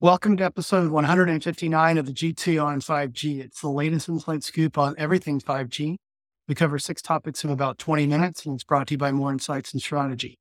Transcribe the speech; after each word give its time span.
Welcome 0.00 0.36
to 0.36 0.44
episode 0.44 0.92
159 0.92 1.98
of 1.98 2.06
the 2.06 2.12
G2 2.12 2.64
on 2.64 2.80
5G. 2.80 3.40
It's 3.40 3.62
the 3.62 3.68
latest 3.68 4.08
inside 4.08 4.44
scoop 4.44 4.78
on 4.78 4.94
everything 4.96 5.40
5G. 5.40 5.96
We 6.46 6.54
cover 6.54 6.78
six 6.78 7.02
topics 7.02 7.42
in 7.42 7.50
about 7.50 7.78
20 7.78 8.06
minutes, 8.06 8.46
and 8.46 8.54
it's 8.54 8.62
brought 8.62 8.86
to 8.86 8.94
you 8.94 8.98
by 8.98 9.10
Moor 9.10 9.32
Insights 9.32 9.72
and 9.72 9.82
Strategy. 9.82 10.38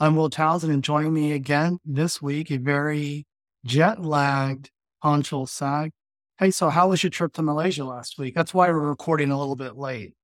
I'm 0.00 0.16
Will 0.16 0.28
Townsend, 0.28 0.72
and 0.72 0.82
joining 0.82 1.14
me 1.14 1.30
again 1.30 1.78
this 1.84 2.20
week, 2.20 2.50
a 2.50 2.56
very 2.56 3.26
jet 3.64 4.04
lagged 4.04 4.70
Anshel 5.04 5.48
Sag. 5.48 5.92
Hey, 6.40 6.50
so 6.50 6.68
how 6.68 6.88
was 6.88 7.04
your 7.04 7.10
trip 7.10 7.32
to 7.34 7.42
Malaysia 7.42 7.84
last 7.84 8.18
week? 8.18 8.34
That's 8.34 8.52
why 8.52 8.68
we're 8.70 8.80
recording 8.80 9.30
a 9.30 9.38
little 9.38 9.54
bit 9.54 9.76
late. 9.76 10.14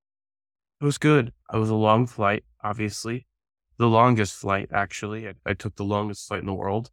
It 0.80 0.85
was 0.85 0.99
good. 0.99 1.33
It 1.55 1.57
was 1.57 1.71
a 1.71 1.77
long 1.77 2.09
flight, 2.09 2.43
obviously. 2.64 3.29
The 3.79 3.87
longest 3.87 4.35
flight, 4.35 4.71
actually. 4.73 5.29
I, 5.29 5.35
I 5.46 5.55
took 5.55 5.77
the 5.77 5.85
longest 5.85 6.27
flight 6.27 6.41
in 6.41 6.46
the 6.46 6.53
world. 6.53 6.91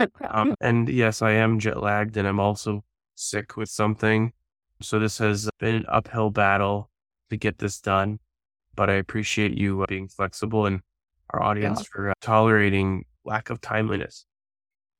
Um, 0.30 0.54
and 0.60 0.88
yes, 0.88 1.22
I 1.22 1.32
am 1.32 1.58
jet 1.58 1.82
lagged 1.82 2.16
and 2.16 2.26
I'm 2.26 2.40
also 2.40 2.84
sick 3.14 3.56
with 3.56 3.68
something. 3.68 4.32
So 4.80 4.98
this 4.98 5.18
has 5.18 5.50
been 5.58 5.74
an 5.74 5.86
uphill 5.88 6.30
battle 6.30 6.90
to 7.30 7.36
get 7.36 7.58
this 7.58 7.80
done. 7.80 8.18
But 8.74 8.88
I 8.88 8.94
appreciate 8.94 9.58
you 9.58 9.82
uh, 9.82 9.86
being 9.88 10.08
flexible 10.08 10.66
and 10.66 10.80
our 11.30 11.42
audience 11.42 11.80
yeah. 11.80 11.86
for 11.92 12.10
uh, 12.10 12.14
tolerating 12.20 13.04
lack 13.24 13.50
of 13.50 13.60
timeliness. 13.60 14.24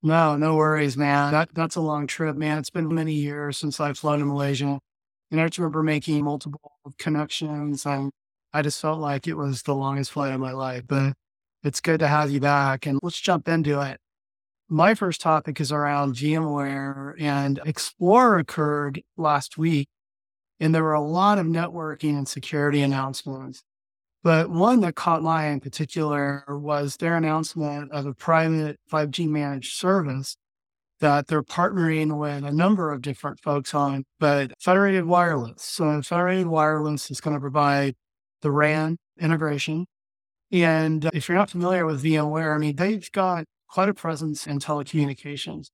No, 0.02 0.37
no 0.37 0.56
worries, 0.56 0.97
man. 0.97 1.33
That 1.33 1.51
that's 1.55 1.77
a 1.77 1.80
long 1.80 2.06
trip, 2.06 2.37
man. 2.37 2.59
It's 2.59 2.70
been 2.70 2.92
many 2.92 3.14
years 3.14 3.56
since 3.56 3.80
I've 3.80 3.98
flown 3.98 4.19
to 4.19 4.25
Malaysia. 4.25 4.78
And 5.30 5.41
I 5.41 5.47
just 5.47 5.59
remember 5.59 5.83
making 5.83 6.25
multiple 6.25 6.73
connections 6.98 7.87
and 7.87 8.11
I 8.53 8.62
just 8.62 8.80
felt 8.80 8.98
like 8.98 9.28
it 9.28 9.34
was 9.34 9.62
the 9.62 9.75
longest 9.75 10.11
flight 10.11 10.33
of 10.33 10.41
my 10.41 10.53
life. 10.53 10.83
But 10.87 11.14
it's 11.62 11.80
good 11.80 12.01
to 12.01 12.09
have 12.09 12.30
you 12.30 12.41
back 12.41 12.87
and 12.87 12.98
let's 13.03 13.20
jump 13.20 13.48
into 13.48 13.80
it. 13.80 13.98
My 14.73 14.95
first 14.95 15.20
topic 15.20 15.60
is 15.60 15.73
around 15.73 16.15
VMware 16.15 17.20
and 17.20 17.59
Explore 17.66 18.38
occurred 18.38 19.02
last 19.16 19.59
week. 19.59 19.88
And 20.61 20.72
there 20.72 20.84
were 20.84 20.95
a 20.95 21.00
lot 21.00 21.39
of 21.39 21.47
networking 21.47 22.17
and 22.17 22.28
security 22.28 22.80
announcements. 22.80 23.64
But 24.22 24.48
one 24.48 24.78
that 24.83 24.95
caught 24.95 25.25
my 25.25 25.47
eye 25.47 25.48
in 25.48 25.58
particular 25.58 26.45
was 26.47 26.97
their 26.97 27.17
announcement 27.17 27.91
of 27.91 28.06
a 28.06 28.14
private 28.14 28.78
5G 28.92 29.27
managed 29.27 29.72
service 29.72 30.36
that 31.00 31.27
they're 31.27 31.42
partnering 31.42 32.17
with 32.19 32.45
a 32.45 32.52
number 32.52 32.92
of 32.92 33.02
different 33.02 33.41
folks 33.41 33.75
on, 33.75 34.05
but 34.20 34.52
Federated 34.61 35.05
Wireless. 35.05 35.64
So 35.64 36.00
Federated 36.02 36.47
Wireless 36.47 37.11
is 37.11 37.20
going 37.20 37.34
to 37.34 37.41
provide 37.41 37.97
the 38.42 38.52
RAN 38.52 38.98
integration. 39.19 39.86
And 40.52 41.06
if 41.12 41.28
you're 41.28 41.39
not 41.39 41.50
familiar 41.50 41.86
with 41.86 42.05
VMware, 42.05 42.55
I 42.55 42.58
mean, 42.58 42.77
they've 42.77 43.11
got 43.11 43.47
quite 43.71 43.89
a 43.89 43.95
presence 43.95 44.47
in 44.47 44.59
telecommunications. 44.59 45.69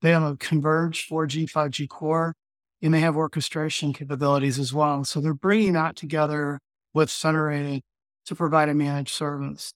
They 0.00 0.10
have 0.10 0.22
a 0.22 0.36
converged 0.36 1.08
4G, 1.08 1.50
5G 1.50 1.88
core, 1.88 2.34
and 2.82 2.92
they 2.92 3.00
have 3.00 3.16
orchestration 3.16 3.92
capabilities 3.92 4.58
as 4.58 4.72
well. 4.72 5.04
So 5.04 5.20
they're 5.20 5.34
bringing 5.34 5.74
that 5.74 5.94
together 5.94 6.58
with 6.94 7.10
Federated 7.10 7.82
to 8.26 8.34
provide 8.34 8.68
a 8.68 8.74
managed 8.74 9.14
service. 9.14 9.72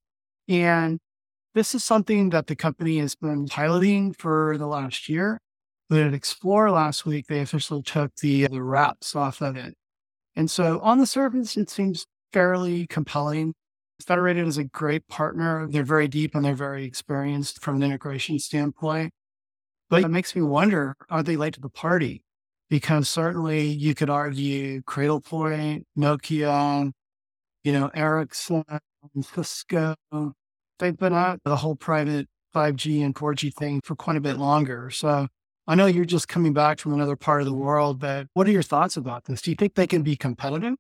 And 0.49 0.99
this 1.55 1.75
is 1.75 1.85
something 1.85 2.31
that 2.31 2.49
the 2.49 2.57
company 2.57 2.99
has 2.99 3.15
been 3.15 3.47
piloting 3.47 4.13
for 4.13 4.57
the 4.59 4.67
last 4.67 5.09
year. 5.09 5.39
But 5.89 6.01
at 6.01 6.15
Explore 6.15 6.71
last 6.71 7.07
week, 7.07 7.27
they 7.29 7.41
officially 7.41 7.83
took 7.83 8.15
the, 8.17 8.49
the 8.49 8.63
wraps 8.63 9.15
off 9.15 9.41
of 9.41 9.57
it. 9.57 9.75
And 10.35 10.51
so 10.51 10.81
on 10.81 10.99
the 10.99 11.07
surface, 11.07 11.57
it 11.57 11.71
seems 11.71 12.07
fairly 12.33 12.87
compelling. 12.87 13.55
Federated 14.05 14.47
is 14.47 14.59
a 14.59 14.65
great 14.65 15.09
partner. 15.09 15.67
They're 15.69 15.83
very 15.83 16.07
deep 16.07 16.35
and 16.35 16.45
they're 16.45 16.55
very 16.55 16.85
experienced 16.85 17.63
from 17.63 17.77
an 17.77 17.83
integration 17.83 18.39
standpoint. 18.39 19.13
But 19.89 20.05
it 20.05 20.09
makes 20.09 20.35
me 20.35 20.43
wonder 20.43 20.97
are 21.09 21.23
they 21.23 21.37
late 21.37 21.55
to 21.55 21.61
the 21.61 21.71
party? 21.71 22.23
Because 22.69 23.09
certainly 23.09 23.69
you 23.69 23.95
could 23.95 24.11
argue 24.11 24.83
Cradlepoint, 24.83 25.85
Nokia, 25.97 26.91
you 27.63 27.73
know, 27.73 27.91
Ericsson, 27.95 28.65
Cisco, 29.23 29.95
they've 30.79 30.97
been 30.97 31.15
at 31.15 31.41
the 31.45 31.57
whole 31.57 31.77
private 31.77 32.29
5G 32.55 33.05
and 33.05 33.15
4G 33.15 33.55
thing 33.55 33.81
for 33.85 33.95
quite 33.95 34.17
a 34.17 34.21
bit 34.21 34.37
longer. 34.37 34.91
So 34.91 35.29
I 35.67 35.75
know 35.75 35.87
you're 35.87 36.05
just 36.05 36.29
coming 36.29 36.53
back 36.53 36.81
from 36.81 36.93
another 36.93 37.17
part 37.17 37.41
of 37.41 37.47
the 37.47 37.55
world, 37.55 38.01
but 38.01 38.27
what 38.35 38.49
are 38.49 38.53
your 38.53 38.63
thoughts 38.63 38.97
about 38.97 39.25
this? 39.25 39.41
Do 39.41 39.51
you 39.51 39.57
think 39.57 39.75
they 39.75 39.87
can 39.87 40.03
be 40.03 40.17
competitive? 40.17 40.75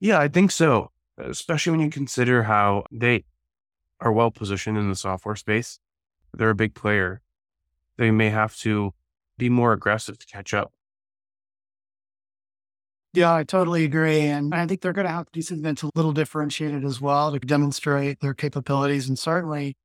Yeah, 0.00 0.18
I 0.18 0.28
think 0.28 0.52
so 0.52 0.90
especially 1.18 1.72
when 1.72 1.80
you 1.80 1.90
consider 1.90 2.44
how 2.44 2.84
they 2.90 3.24
are 4.00 4.12
well 4.12 4.30
positioned 4.30 4.78
in 4.78 4.88
the 4.88 4.96
software 4.96 5.36
space. 5.36 5.78
They're 6.34 6.50
a 6.50 6.54
big 6.54 6.74
player. 6.74 7.20
They 7.96 8.10
may 8.10 8.30
have 8.30 8.56
to 8.58 8.94
be 9.38 9.48
more 9.48 9.72
aggressive 9.72 10.18
to 10.18 10.26
catch 10.26 10.54
up. 10.54 10.72
Yeah, 13.14 13.34
I 13.34 13.44
totally 13.44 13.84
agree. 13.84 14.20
And 14.20 14.54
I 14.54 14.66
think 14.66 14.80
they're 14.80 14.94
going 14.94 15.06
to 15.06 15.12
have 15.12 15.26
to 15.26 15.32
do 15.32 15.42
something 15.42 15.62
that's 15.62 15.82
a 15.82 15.90
little 15.94 16.12
differentiated 16.12 16.84
as 16.84 17.00
well 17.00 17.30
to 17.30 17.38
demonstrate 17.38 18.20
their 18.20 18.32
capabilities. 18.32 19.08
And 19.08 19.18
certainly, 19.18 19.76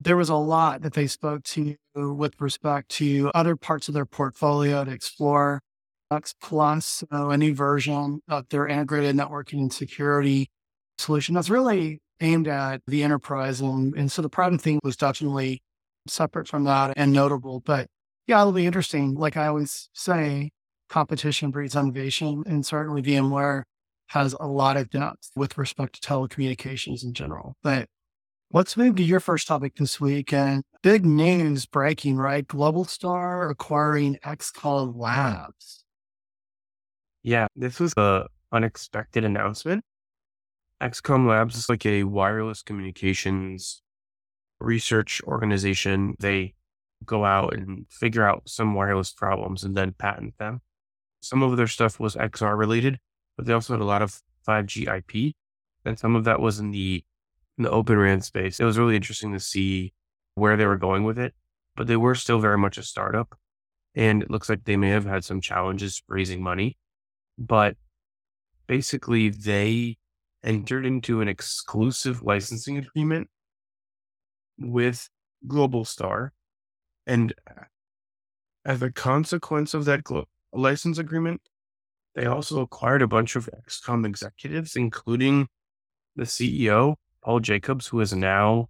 there 0.00 0.16
was 0.16 0.30
a 0.30 0.34
lot 0.34 0.82
that 0.82 0.94
they 0.94 1.06
spoke 1.06 1.44
to 1.44 1.76
with 1.94 2.40
respect 2.40 2.88
to 2.92 3.30
other 3.34 3.56
parts 3.56 3.88
of 3.88 3.94
their 3.94 4.06
portfolio 4.06 4.84
to 4.84 4.90
explore. 4.90 5.60
X 6.10 6.34
Plus, 6.42 7.04
so 7.10 7.30
a 7.30 7.38
new 7.38 7.54
version 7.54 8.20
of 8.28 8.48
their 8.50 8.66
integrated 8.66 9.16
networking 9.16 9.60
and 9.60 9.72
security 9.72 10.50
solution 11.02 11.34
that's 11.34 11.50
really 11.50 12.00
aimed 12.20 12.48
at 12.48 12.80
the 12.86 13.02
enterprise. 13.02 13.60
And, 13.60 13.94
and 13.94 14.10
so 14.10 14.22
the 14.22 14.28
private 14.28 14.60
thing 14.60 14.80
was 14.82 14.96
definitely 14.96 15.62
separate 16.06 16.48
from 16.48 16.64
that 16.64 16.94
and 16.96 17.12
notable. 17.12 17.60
But 17.60 17.88
yeah, 18.26 18.40
it'll 18.40 18.52
be 18.52 18.66
interesting. 18.66 19.14
Like 19.14 19.36
I 19.36 19.46
always 19.48 19.88
say, 19.92 20.50
competition 20.88 21.50
breeds 21.50 21.76
innovation. 21.76 22.44
And 22.46 22.64
certainly 22.64 23.02
VMware 23.02 23.62
has 24.08 24.34
a 24.38 24.46
lot 24.46 24.76
of 24.76 24.90
depth 24.90 25.30
with 25.34 25.58
respect 25.58 26.00
to 26.00 26.08
telecommunications 26.08 27.02
in 27.02 27.14
general. 27.14 27.56
But 27.62 27.88
let's 28.52 28.76
move 28.76 28.96
to 28.96 29.02
your 29.02 29.20
first 29.20 29.48
topic 29.48 29.74
this 29.76 30.00
week. 30.00 30.32
And 30.32 30.62
big 30.82 31.04
news 31.04 31.66
breaking, 31.66 32.16
right? 32.16 32.46
Globalstar 32.46 33.50
acquiring 33.50 34.18
XCOM 34.24 34.94
Labs. 34.96 35.84
Yeah, 37.22 37.46
this 37.56 37.80
was 37.80 37.94
a 37.96 38.26
unexpected 38.52 39.24
announcement. 39.24 39.84
XCOM 40.82 41.28
Labs 41.28 41.56
is 41.56 41.68
like 41.68 41.86
a 41.86 42.02
wireless 42.02 42.62
communications 42.62 43.82
research 44.60 45.22
organization. 45.24 46.16
They 46.18 46.54
go 47.04 47.24
out 47.24 47.54
and 47.54 47.86
figure 47.88 48.26
out 48.26 48.42
some 48.46 48.74
wireless 48.74 49.12
problems 49.12 49.62
and 49.62 49.76
then 49.76 49.92
patent 49.92 50.36
them. 50.38 50.60
Some 51.20 51.42
of 51.42 51.56
their 51.56 51.68
stuff 51.68 52.00
was 52.00 52.16
XR 52.16 52.58
related, 52.58 52.98
but 53.36 53.46
they 53.46 53.52
also 53.52 53.74
had 53.74 53.80
a 53.80 53.86
lot 53.86 54.02
of 54.02 54.20
5G 54.46 54.88
IP, 54.88 55.34
and 55.84 55.96
some 55.96 56.16
of 56.16 56.24
that 56.24 56.40
was 56.40 56.58
in 56.58 56.72
the 56.72 57.04
in 57.58 57.64
the 57.64 57.70
open 57.70 57.96
RAN 57.96 58.20
space. 58.20 58.58
It 58.58 58.64
was 58.64 58.78
really 58.78 58.96
interesting 58.96 59.32
to 59.32 59.40
see 59.40 59.92
where 60.34 60.56
they 60.56 60.66
were 60.66 60.78
going 60.78 61.04
with 61.04 61.18
it, 61.18 61.34
but 61.76 61.86
they 61.86 61.96
were 61.96 62.16
still 62.16 62.40
very 62.40 62.58
much 62.58 62.76
a 62.76 62.82
startup, 62.82 63.38
and 63.94 64.20
it 64.22 64.30
looks 64.30 64.48
like 64.48 64.64
they 64.64 64.76
may 64.76 64.88
have 64.88 65.04
had 65.04 65.22
some 65.22 65.40
challenges 65.40 66.02
raising 66.08 66.42
money, 66.42 66.76
but 67.38 67.76
basically 68.66 69.28
they 69.28 69.98
entered 70.44 70.84
into 70.86 71.20
an 71.20 71.28
exclusive 71.28 72.22
licensing 72.22 72.78
agreement 72.78 73.28
with 74.58 75.08
Globalstar. 75.46 76.30
And 77.06 77.34
as 78.64 78.82
a 78.82 78.90
consequence 78.90 79.74
of 79.74 79.84
that 79.86 80.04
glo- 80.04 80.28
license 80.52 80.98
agreement, 80.98 81.40
they 82.14 82.26
also 82.26 82.60
acquired 82.60 83.02
a 83.02 83.08
bunch 83.08 83.36
of 83.36 83.48
XCOM 83.66 84.06
executives, 84.06 84.76
including 84.76 85.48
the 86.14 86.24
CEO, 86.24 86.96
Paul 87.24 87.40
Jacobs, 87.40 87.86
who 87.86 88.00
is 88.00 88.12
now 88.12 88.68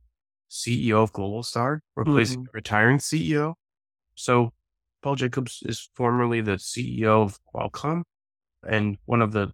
CEO 0.51 1.03
of 1.03 1.13
Globalstar, 1.13 1.81
replacing 1.97 2.43
mm-hmm. 2.43 2.55
retiring 2.57 2.99
CEO. 2.99 3.55
So 4.15 4.53
Paul 5.03 5.17
Jacobs 5.17 5.63
is 5.67 5.89
formerly 5.95 6.41
the 6.41 6.53
CEO 6.53 7.23
of 7.23 7.39
Qualcomm 7.53 8.03
and 8.67 8.97
one 9.07 9.23
of 9.23 9.33
the 9.33 9.53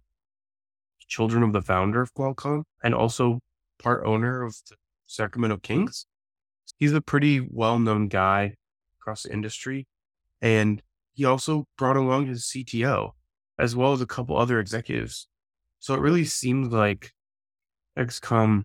children 1.09 1.43
of 1.43 1.51
the 1.51 1.61
founder 1.61 2.01
of 2.01 2.13
Qualcomm 2.13 2.63
and 2.81 2.95
also 2.95 3.39
part 3.77 4.05
owner 4.05 4.43
of 4.43 4.55
the 4.69 4.75
Sacramento 5.07 5.57
Kings. 5.57 6.05
He's 6.77 6.93
a 6.93 7.01
pretty 7.01 7.41
well 7.41 7.79
known 7.79 8.07
guy 8.07 8.55
across 9.01 9.23
the 9.23 9.33
industry. 9.33 9.87
And 10.41 10.81
he 11.13 11.25
also 11.25 11.65
brought 11.77 11.97
along 11.97 12.27
his 12.27 12.45
CTO 12.45 13.11
as 13.57 13.75
well 13.75 13.91
as 13.91 14.01
a 14.01 14.05
couple 14.05 14.37
other 14.37 14.59
executives. 14.59 15.27
So 15.79 15.93
it 15.93 15.99
really 15.99 16.23
seems 16.23 16.71
like 16.71 17.11
XCOM 17.97 18.63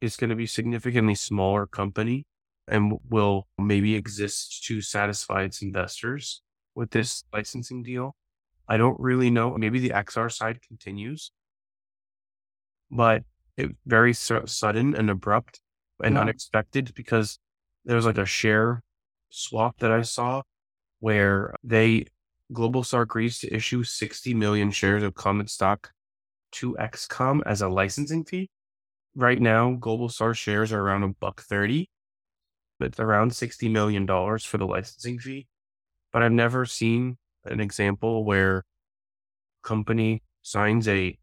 is 0.00 0.16
going 0.16 0.30
to 0.30 0.36
be 0.36 0.46
significantly 0.46 1.14
smaller 1.14 1.66
company 1.66 2.24
and 2.66 2.98
will 3.10 3.48
maybe 3.58 3.94
exist 3.94 4.64
to 4.64 4.80
satisfy 4.80 5.42
its 5.42 5.60
investors 5.60 6.40
with 6.74 6.90
this 6.90 7.24
licensing 7.32 7.82
deal. 7.82 8.14
I 8.68 8.76
don't 8.76 8.98
really 9.00 9.30
know. 9.30 9.54
Maybe 9.58 9.80
the 9.80 9.90
XR 9.90 10.32
side 10.32 10.62
continues, 10.62 11.32
but 12.90 13.22
it 13.56 13.76
very 13.86 14.12
sudden 14.12 14.94
and 14.94 15.10
abrupt 15.10 15.60
and 16.02 16.14
yeah. 16.14 16.22
unexpected 16.22 16.92
because 16.94 17.38
there 17.84 17.96
was 17.96 18.06
like 18.06 18.18
a 18.18 18.26
share 18.26 18.82
swap 19.30 19.78
that 19.78 19.92
I 19.92 20.02
saw 20.02 20.42
where 21.00 21.54
they 21.62 22.06
Globalstar 22.52 23.02
agrees 23.02 23.38
to 23.40 23.54
issue 23.54 23.84
60 23.84 24.34
million 24.34 24.70
shares 24.70 25.02
of 25.02 25.14
common 25.14 25.46
stock 25.46 25.92
to 26.52 26.76
XCOM 26.80 27.40
as 27.46 27.62
a 27.62 27.68
licensing 27.68 28.24
fee. 28.24 28.50
Right 29.14 29.40
now, 29.40 29.74
Globalstar 29.74 30.34
shares 30.34 30.72
are 30.72 30.80
around 30.80 31.04
a 31.04 31.08
buck 31.08 31.42
30. 31.42 31.88
It's 32.80 32.98
around 32.98 33.30
$60 33.32 33.70
million 33.70 34.06
for 34.06 34.58
the 34.58 34.66
licensing 34.66 35.18
fee. 35.18 35.46
But 36.12 36.22
I've 36.22 36.32
never 36.32 36.66
seen 36.66 37.18
an 37.44 37.60
example 37.60 38.24
where 38.24 38.64
company 39.62 40.22
signs 40.42 40.88
a 40.88 41.18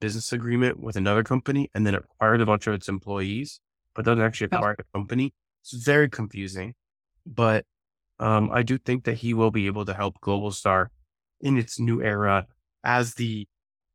business 0.00 0.32
agreement 0.32 0.80
with 0.80 0.96
another 0.96 1.22
company 1.22 1.70
and 1.74 1.86
then 1.86 1.94
acquired 1.94 2.40
a 2.40 2.46
bunch 2.46 2.66
of 2.66 2.74
its 2.74 2.88
employees, 2.88 3.60
but 3.94 4.04
doesn't 4.04 4.24
actually 4.24 4.46
acquire 4.46 4.74
the 4.76 4.84
company. 4.94 5.34
It's 5.62 5.72
very 5.72 6.08
confusing. 6.08 6.74
But 7.26 7.64
um, 8.18 8.50
I 8.52 8.62
do 8.62 8.78
think 8.78 9.04
that 9.04 9.18
he 9.18 9.34
will 9.34 9.50
be 9.50 9.66
able 9.66 9.84
to 9.84 9.94
help 9.94 10.20
Globalstar 10.20 10.88
in 11.40 11.56
its 11.56 11.78
new 11.78 12.02
era 12.02 12.46
as 12.84 13.14
the 13.14 13.46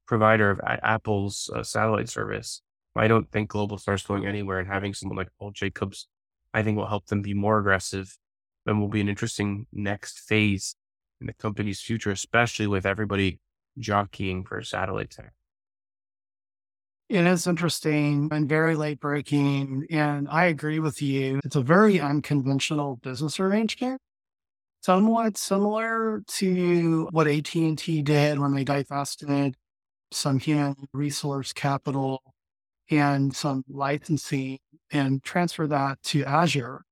provider 0.07 0.49
of 0.51 0.59
Apple's 0.63 1.49
uh, 1.55 1.63
satellite 1.63 2.09
service. 2.09 2.61
I 2.95 3.07
don't 3.07 3.29
think 3.31 3.51
Globalstar 3.51 3.95
is 3.95 4.03
going 4.03 4.25
anywhere, 4.25 4.59
and 4.59 4.67
having 4.67 4.93
someone 4.93 5.17
like 5.17 5.27
Paul 5.37 5.51
Jacobs, 5.51 6.07
I 6.53 6.63
think, 6.63 6.77
will 6.77 6.87
help 6.87 7.07
them 7.07 7.21
be 7.21 7.33
more 7.33 7.59
aggressive 7.59 8.17
and 8.65 8.79
will 8.79 8.87
be 8.87 9.01
an 9.01 9.09
interesting 9.09 9.67
next 9.73 10.19
phase 10.19 10.75
in 11.19 11.27
the 11.27 11.33
company's 11.33 11.81
future, 11.81 12.11
especially 12.11 12.67
with 12.67 12.85
everybody 12.85 13.39
jockeying 13.77 14.45
for 14.45 14.61
satellite 14.61 15.11
tech. 15.11 15.33
It 17.07 17.25
is 17.25 17.45
interesting 17.45 18.29
and 18.31 18.49
very 18.49 18.75
late 18.75 18.99
breaking. 18.99 19.85
And 19.91 20.27
I 20.29 20.45
agree 20.45 20.79
with 20.79 21.01
you. 21.01 21.39
It's 21.43 21.55
a 21.55 21.61
very 21.61 21.99
unconventional 21.99 22.97
business 22.97 23.39
arrangement, 23.39 24.01
somewhat 24.81 25.37
similar 25.37 26.23
to 26.27 27.07
what 27.11 27.27
AT&T 27.27 28.01
did 28.01 28.39
when 28.39 28.55
they 28.55 28.63
divested 28.63 29.55
some 30.11 30.39
human 30.39 30.75
resource 30.93 31.53
capital 31.53 32.21
and 32.89 33.35
some 33.35 33.63
licensing 33.69 34.59
and 34.91 35.23
transferred 35.23 35.71
that 35.71 36.01
to 36.03 36.23
Azure 36.25 36.83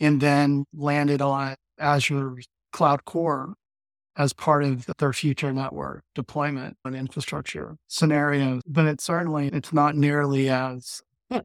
and 0.00 0.20
then 0.20 0.64
landed 0.72 1.20
on 1.20 1.56
Azure 1.78 2.36
Cloud 2.72 3.04
Core 3.04 3.54
as 4.18 4.32
part 4.32 4.64
of 4.64 4.86
their 4.98 5.12
future 5.12 5.52
network 5.52 6.02
deployment 6.14 6.76
and 6.84 6.96
infrastructure 6.96 7.76
scenarios. 7.86 8.60
But 8.66 8.86
it's 8.86 9.04
certainly, 9.04 9.48
it's 9.48 9.72
not 9.72 9.96
nearly 9.96 10.50
as 10.50 11.00
hmm. 11.30 11.38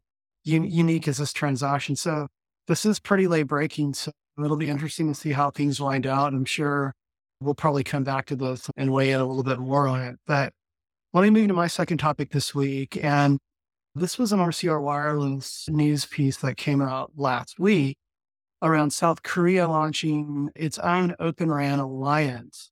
unique 0.44 1.08
as 1.08 1.18
this 1.18 1.32
transaction. 1.32 1.96
So 1.96 2.28
this 2.68 2.84
is 2.84 3.00
pretty 3.00 3.28
late 3.28 3.44
breaking. 3.44 3.94
So 3.94 4.12
it'll 4.44 4.58
be 4.58 4.70
interesting 4.70 5.08
to 5.08 5.14
see 5.14 5.32
how 5.32 5.52
things 5.52 5.80
wind 5.80 6.08
out. 6.08 6.34
I'm 6.34 6.46
sure 6.46 6.94
we'll 7.40 7.54
probably 7.54 7.84
come 7.84 8.04
back 8.04 8.26
to 8.28 8.36
this 8.36 8.70
and 8.76 8.92
weigh 8.92 9.12
in 9.12 9.20
a 9.20 9.26
little 9.26 9.44
bit 9.44 9.60
more 9.60 9.88
on 9.88 10.02
it. 10.02 10.16
But 10.26 10.54
let 11.14 11.22
me 11.22 11.30
move 11.30 11.50
to 11.50 11.54
my 11.54 11.68
second 11.68 12.00
topic 12.00 12.32
this 12.32 12.56
week. 12.56 12.98
And 13.04 13.38
this 13.94 14.18
was 14.18 14.32
an 14.32 14.40
RCR 14.40 14.82
Wireless 14.82 15.70
news 15.70 16.08
piece 16.08 16.38
that 16.38 16.58
came 16.58 16.82
out 16.82 17.12
last 17.16 17.60
week 17.60 17.98
around 18.64 18.92
South 18.92 19.22
Korea 19.22 19.68
launching 19.68 20.50
its 20.56 20.80
own 20.80 21.16
Open 21.20 21.52
RAN 21.52 21.80
alliance. 21.80 22.72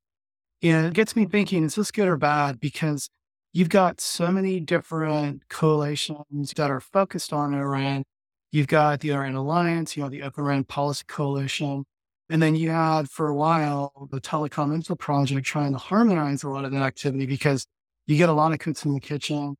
And 0.64 0.88
it 0.88 0.94
gets 0.94 1.16
me 1.16 1.26
thinking, 1.26 1.66
is 1.66 1.76
this 1.76 1.92
good 1.92 2.08
or 2.08 2.18
bad? 2.18 2.60
Because 2.60 3.10
you've 3.52 3.70
got 3.70 4.00
so 4.00 4.32
many 4.32 4.60
different 4.60 5.48
coalitions 5.50 6.54
that 6.56 6.72
are 6.72 6.80
focused 6.80 7.34
on 7.34 7.54
ORAN. 7.54 8.04
You've 8.52 8.68
got 8.68 9.02
the 9.02 9.12
ORAN 9.12 9.36
Alliance, 9.36 9.96
you 9.96 10.04
have 10.04 10.12
the 10.12 10.24
Open 10.24 10.44
RAN 10.46 10.64
Policy 10.64 11.04
Coalition. 11.08 11.86
And 12.30 12.42
then 12.42 12.56
you 12.56 12.70
had 12.70 13.10
for 13.10 13.28
a 13.28 13.36
while 13.36 14.08
the 14.12 14.22
Telecom 14.22 14.74
Infra 14.74 14.96
Project 14.96 15.46
trying 15.46 15.74
to 15.74 15.78
harmonize 15.78 16.44
a 16.44 16.50
lot 16.50 16.64
of 16.64 16.72
that 16.72 16.82
activity 16.82 17.26
because 17.26 17.66
you 18.08 18.16
get 18.18 18.30
a 18.30 18.34
lot 18.34 18.54
of 18.54 18.60
cooks 18.60 18.86
in 18.86 18.94
the 18.94 19.02
kitchen. 19.02 19.58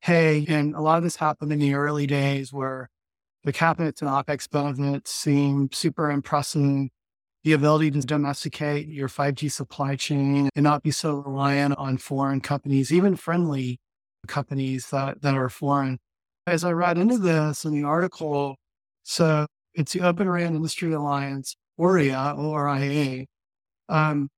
Hey, 0.00 0.44
and 0.48 0.74
a 0.74 0.80
lot 0.80 0.98
of 0.98 1.04
this 1.04 1.16
happened 1.16 1.52
in 1.52 1.58
the 1.58 1.74
early 1.74 2.06
days 2.06 2.52
where 2.52 2.88
the 3.44 3.52
CAPEX 3.52 4.00
and 4.00 4.10
OPEX 4.10 4.48
benefits 4.50 5.12
seem 5.12 5.68
super 5.72 6.10
impressive. 6.10 6.88
The 7.44 7.52
ability 7.52 7.90
to 7.92 8.00
domesticate 8.02 8.86
your 8.86 9.08
5G 9.08 9.50
supply 9.50 9.96
chain 9.96 10.48
and 10.54 10.62
not 10.62 10.84
be 10.84 10.92
so 10.92 11.16
reliant 11.16 11.76
on 11.76 11.98
foreign 11.98 12.40
companies, 12.40 12.92
even 12.92 13.16
friendly 13.16 13.80
companies 14.28 14.90
that, 14.90 15.22
that 15.22 15.34
are 15.34 15.48
foreign. 15.48 15.98
As 16.46 16.62
I 16.62 16.70
read 16.70 16.98
into 16.98 17.18
this 17.18 17.64
in 17.64 17.72
the 17.72 17.82
article, 17.82 18.56
so 19.02 19.46
it's 19.74 19.92
the 19.92 20.02
Open 20.02 20.28
RAN 20.28 20.54
Industry 20.54 20.92
Alliance, 20.92 21.56
ORIA, 21.76 22.34
O-R-I-A. 22.36 23.26
Um, 23.88 24.28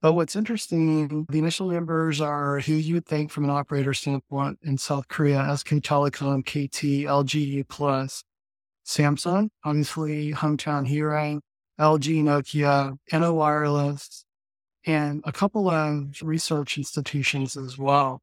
but 0.00 0.14
what's 0.14 0.36
interesting, 0.36 1.26
the 1.28 1.38
initial 1.38 1.68
members 1.70 2.20
are 2.20 2.60
who 2.60 2.74
you 2.74 2.94
would 2.94 3.06
think 3.06 3.30
from 3.30 3.44
an 3.44 3.50
operator 3.50 3.92
standpoint 3.92 4.58
in 4.62 4.78
South 4.78 5.08
Korea, 5.08 5.54
SK 5.56 5.74
Telecom, 5.76 6.42
KT, 6.44 7.06
LG 7.08 7.68
Plus, 7.68 8.22
Samsung, 8.86 9.48
obviously 9.64 10.32
hometown 10.32 10.86
hero, 10.86 11.40
LG, 11.80 12.22
Nokia, 12.22 12.96
Innowireless, 13.12 14.24
and 14.86 15.22
a 15.24 15.32
couple 15.32 15.70
of 15.70 16.22
research 16.22 16.78
institutions 16.78 17.56
as 17.56 17.78
well. 17.78 18.20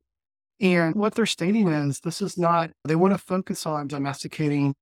And 0.59 0.95
what 0.95 1.15
they're 1.15 1.25
stating 1.25 1.67
is 1.67 1.99
this 2.01 2.21
is 2.21 2.37
not, 2.37 2.69
they 2.85 2.95
want 2.95 3.13
to 3.13 3.17
focus 3.17 3.65
on 3.65 3.87
domesticating 3.87 4.75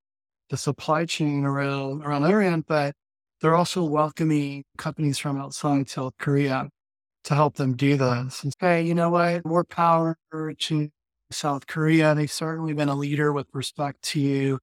the 0.49 0.57
supply 0.57 1.05
chain 1.05 1.45
around, 1.45 2.03
around 2.03 2.23
ORAN, 2.23 2.65
but 2.67 2.93
they're 3.41 3.55
also 3.55 3.83
welcoming 3.83 4.65
companies 4.77 5.17
from 5.17 5.39
outside 5.39 5.89
South 5.89 6.13
Korea 6.19 6.69
to 7.23 7.33
help 7.33 7.55
them 7.55 7.75
do 7.75 7.95
this. 7.95 8.43
And 8.43 8.53
say, 8.59 8.81
you 8.81 8.93
know 8.93 9.09
what, 9.09 9.45
more 9.45 9.63
power 9.63 10.17
to 10.33 10.89
South 11.31 11.67
Korea. 11.67 12.13
They've 12.13 12.29
certainly 12.29 12.73
been 12.73 12.89
a 12.89 12.95
leader 12.95 13.31
with 13.31 13.47
respect 13.53 14.01
to 14.03 14.59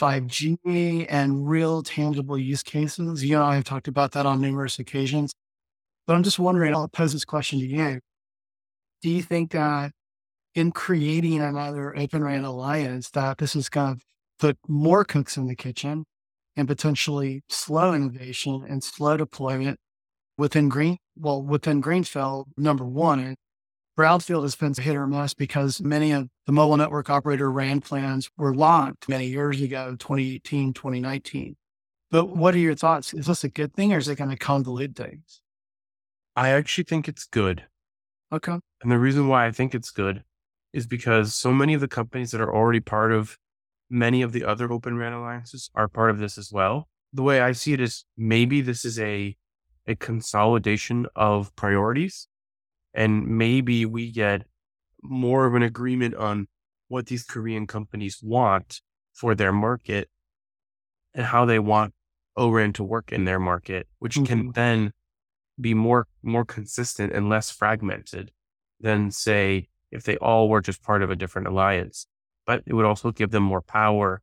5G 0.00 1.06
and 1.08 1.48
real 1.48 1.82
tangible 1.82 2.38
use 2.38 2.62
cases. 2.62 3.24
You 3.24 3.36
and 3.36 3.44
I 3.44 3.54
have 3.54 3.64
talked 3.64 3.88
about 3.88 4.12
that 4.12 4.26
on 4.26 4.40
numerous 4.40 4.78
occasions. 4.78 5.32
But 6.06 6.14
I'm 6.14 6.22
just 6.22 6.38
wondering, 6.38 6.74
I'll 6.74 6.88
pose 6.88 7.12
this 7.12 7.24
question 7.24 7.58
to 7.60 7.66
you. 7.66 8.00
Do 9.02 9.10
you 9.10 9.22
think 9.22 9.52
that 9.52 9.92
in 10.54 10.72
creating 10.72 11.40
another 11.40 11.96
Open 11.96 12.22
RAN 12.22 12.44
alliance, 12.44 13.10
that 13.10 13.38
this 13.38 13.56
is 13.56 13.68
going 13.68 13.96
to 13.96 14.02
put 14.38 14.58
more 14.68 15.04
cooks 15.04 15.36
in 15.36 15.46
the 15.46 15.56
kitchen 15.56 16.04
and 16.56 16.66
potentially 16.66 17.42
slow 17.48 17.92
innovation 17.92 18.64
and 18.68 18.82
slow 18.82 19.16
deployment 19.16 19.78
within 20.38 20.68
green, 20.68 20.98
well, 21.16 21.42
within 21.42 21.80
Greenfield, 21.80 22.48
number 22.56 22.84
one, 22.84 23.36
Brownfield 23.96 24.42
has 24.42 24.54
been 24.54 24.74
a 24.76 24.80
hit 24.80 24.94
or 24.94 25.06
miss 25.06 25.32
because 25.32 25.80
many 25.80 26.12
of 26.12 26.28
the 26.44 26.52
mobile 26.52 26.76
network 26.76 27.08
operator 27.08 27.50
RAN 27.50 27.80
plans 27.80 28.30
were 28.36 28.54
locked 28.54 29.08
many 29.08 29.26
years 29.26 29.60
ago, 29.62 29.96
2018, 29.98 30.74
2019. 30.74 31.56
But 32.10 32.36
what 32.36 32.54
are 32.54 32.58
your 32.58 32.74
thoughts? 32.74 33.14
Is 33.14 33.26
this 33.26 33.42
a 33.42 33.48
good 33.48 33.72
thing 33.72 33.94
or 33.94 33.98
is 33.98 34.08
it 34.08 34.16
going 34.16 34.30
to 34.30 34.36
convolute 34.36 34.96
things? 34.96 35.40
I 36.36 36.50
actually 36.50 36.84
think 36.84 37.08
it's 37.08 37.24
good. 37.24 37.64
Okay. 38.30 38.58
And 38.82 38.92
the 38.92 38.98
reason 38.98 39.28
why 39.28 39.46
I 39.46 39.50
think 39.50 39.74
it's 39.74 39.90
good 39.90 40.22
is 40.74 40.86
because 40.86 41.34
so 41.34 41.50
many 41.52 41.72
of 41.72 41.80
the 41.80 41.88
companies 41.88 42.32
that 42.32 42.40
are 42.42 42.54
already 42.54 42.80
part 42.80 43.12
of 43.12 43.38
many 43.88 44.20
of 44.20 44.32
the 44.32 44.44
other 44.44 44.70
open 44.70 44.98
RAN 44.98 45.14
alliances 45.14 45.70
are 45.74 45.88
part 45.88 46.10
of 46.10 46.18
this 46.18 46.36
as 46.36 46.52
well. 46.52 46.88
The 47.14 47.22
way 47.22 47.40
I 47.40 47.52
see 47.52 47.72
it 47.72 47.80
is 47.80 48.04
maybe 48.16 48.60
this 48.60 48.84
is 48.84 48.98
a 48.98 49.36
a 49.88 49.94
consolidation 49.94 51.06
of 51.14 51.54
priorities 51.54 52.26
and 52.96 53.28
maybe 53.28 53.84
we 53.84 54.10
get 54.10 54.42
more 55.02 55.46
of 55.46 55.54
an 55.54 55.62
agreement 55.62 56.14
on 56.14 56.48
what 56.88 57.06
these 57.06 57.24
Korean 57.24 57.66
companies 57.66 58.20
want 58.22 58.80
for 59.12 59.34
their 59.34 59.52
market 59.52 60.08
and 61.14 61.26
how 61.26 61.44
they 61.44 61.58
want 61.58 61.92
ORAN 62.36 62.72
to 62.74 62.84
work 62.84 63.12
in 63.12 63.24
their 63.24 63.38
market, 63.38 63.86
which 63.98 64.16
mm-hmm. 64.16 64.24
can 64.24 64.52
then 64.52 64.92
be 65.60 65.74
more 65.74 66.06
more 66.22 66.44
consistent 66.44 67.12
and 67.12 67.28
less 67.28 67.50
fragmented 67.50 68.30
than 68.80 69.10
say 69.10 69.68
if 69.90 70.02
they 70.02 70.16
all 70.16 70.48
were 70.48 70.60
just 70.60 70.82
part 70.82 71.02
of 71.02 71.10
a 71.10 71.16
different 71.16 71.48
alliance. 71.48 72.06
But 72.46 72.62
it 72.66 72.74
would 72.74 72.84
also 72.84 73.10
give 73.10 73.30
them 73.30 73.42
more 73.42 73.62
power 73.62 74.22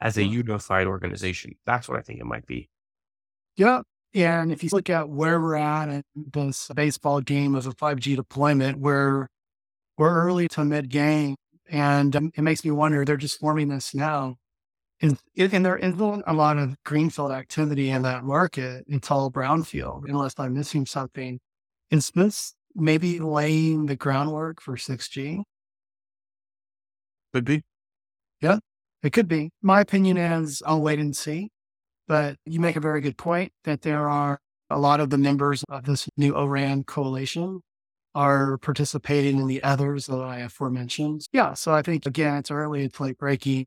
as 0.00 0.16
a 0.16 0.24
unified 0.24 0.86
organization. 0.86 1.54
That's 1.66 1.88
what 1.88 1.98
I 1.98 2.02
think 2.02 2.20
it 2.20 2.26
might 2.26 2.46
be. 2.46 2.70
Yeah, 3.56 3.82
and 4.14 4.52
if 4.52 4.62
you 4.62 4.70
look 4.72 4.88
at 4.90 5.08
where 5.08 5.40
we're 5.40 5.56
at 5.56 5.88
in 5.88 6.02
this 6.14 6.70
baseball 6.74 7.20
game 7.20 7.54
of 7.54 7.66
a 7.66 7.70
5G 7.70 8.16
deployment, 8.16 8.78
we're, 8.78 9.28
we're 9.96 10.14
early 10.24 10.48
to 10.48 10.64
mid 10.64 10.88
game. 10.88 11.36
And 11.70 12.16
um, 12.16 12.30
it 12.34 12.42
makes 12.42 12.64
me 12.64 12.70
wonder, 12.70 13.04
they're 13.04 13.16
just 13.16 13.38
forming 13.38 13.68
this 13.68 13.94
now. 13.94 14.36
And, 15.00 15.18
and 15.36 15.64
there 15.64 15.76
isn't 15.76 16.24
a 16.26 16.32
lot 16.32 16.58
of 16.58 16.76
greenfield 16.84 17.30
activity 17.30 17.90
in 17.90 18.02
that 18.02 18.24
market. 18.24 18.84
It's 18.88 19.10
all 19.10 19.30
brownfield, 19.30 20.04
unless 20.08 20.34
I'm 20.38 20.54
missing 20.54 20.86
something. 20.86 21.38
And 21.90 22.02
Smith's 22.02 22.54
maybe 22.74 23.20
laying 23.20 23.86
the 23.86 23.96
groundwork 23.96 24.60
for 24.60 24.76
6G. 24.76 25.42
Could 27.32 27.44
be. 27.44 27.62
Yeah, 28.40 28.58
it 29.02 29.12
could 29.12 29.28
be. 29.28 29.50
My 29.62 29.80
opinion 29.80 30.16
is 30.16 30.62
I'll 30.66 30.80
wait 30.80 30.98
and 30.98 31.16
see. 31.16 31.50
But 32.08 32.36
you 32.46 32.58
make 32.58 32.76
a 32.76 32.80
very 32.80 33.00
good 33.00 33.16
point 33.16 33.52
that 33.64 33.82
there 33.82 34.08
are 34.08 34.40
a 34.70 34.78
lot 34.78 35.00
of 35.00 35.10
the 35.10 35.18
members 35.18 35.62
of 35.68 35.84
this 35.84 36.08
new 36.16 36.34
ORAN 36.34 36.84
coalition 36.84 37.60
are 38.14 38.58
participating 38.58 39.38
in 39.38 39.46
the 39.46 39.62
others 39.62 40.06
that 40.06 40.16
I 40.16 40.38
aforementioned. 40.38 41.26
Yeah. 41.32 41.54
So 41.54 41.72
I 41.72 41.82
think 41.82 42.06
again, 42.06 42.38
it's 42.38 42.50
early, 42.50 42.84
it's 42.84 42.98
late 42.98 43.18
breaking. 43.18 43.66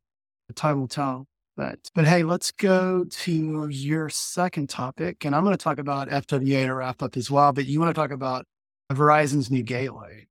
Time 0.55 0.81
will 0.81 0.87
tell. 0.89 1.27
But 1.55 1.79
but 1.95 2.05
hey, 2.05 2.23
let's 2.23 2.51
go 2.51 3.05
to 3.05 3.69
your 3.69 4.09
second 4.09 4.67
topic. 4.67 5.23
And 5.23 5.33
I'm 5.33 5.45
going 5.45 5.55
to 5.55 5.63
talk 5.63 5.79
about 5.79 6.09
FWA 6.09 6.65
to 6.65 6.73
wrap 6.73 7.01
up 7.01 7.15
as 7.15 7.31
well. 7.31 7.53
But 7.53 7.67
you 7.67 7.79
want 7.79 7.89
to 7.95 7.99
talk 7.99 8.11
about 8.11 8.45
Verizon's 8.91 9.49
new 9.49 9.63
gateway. 9.63 10.27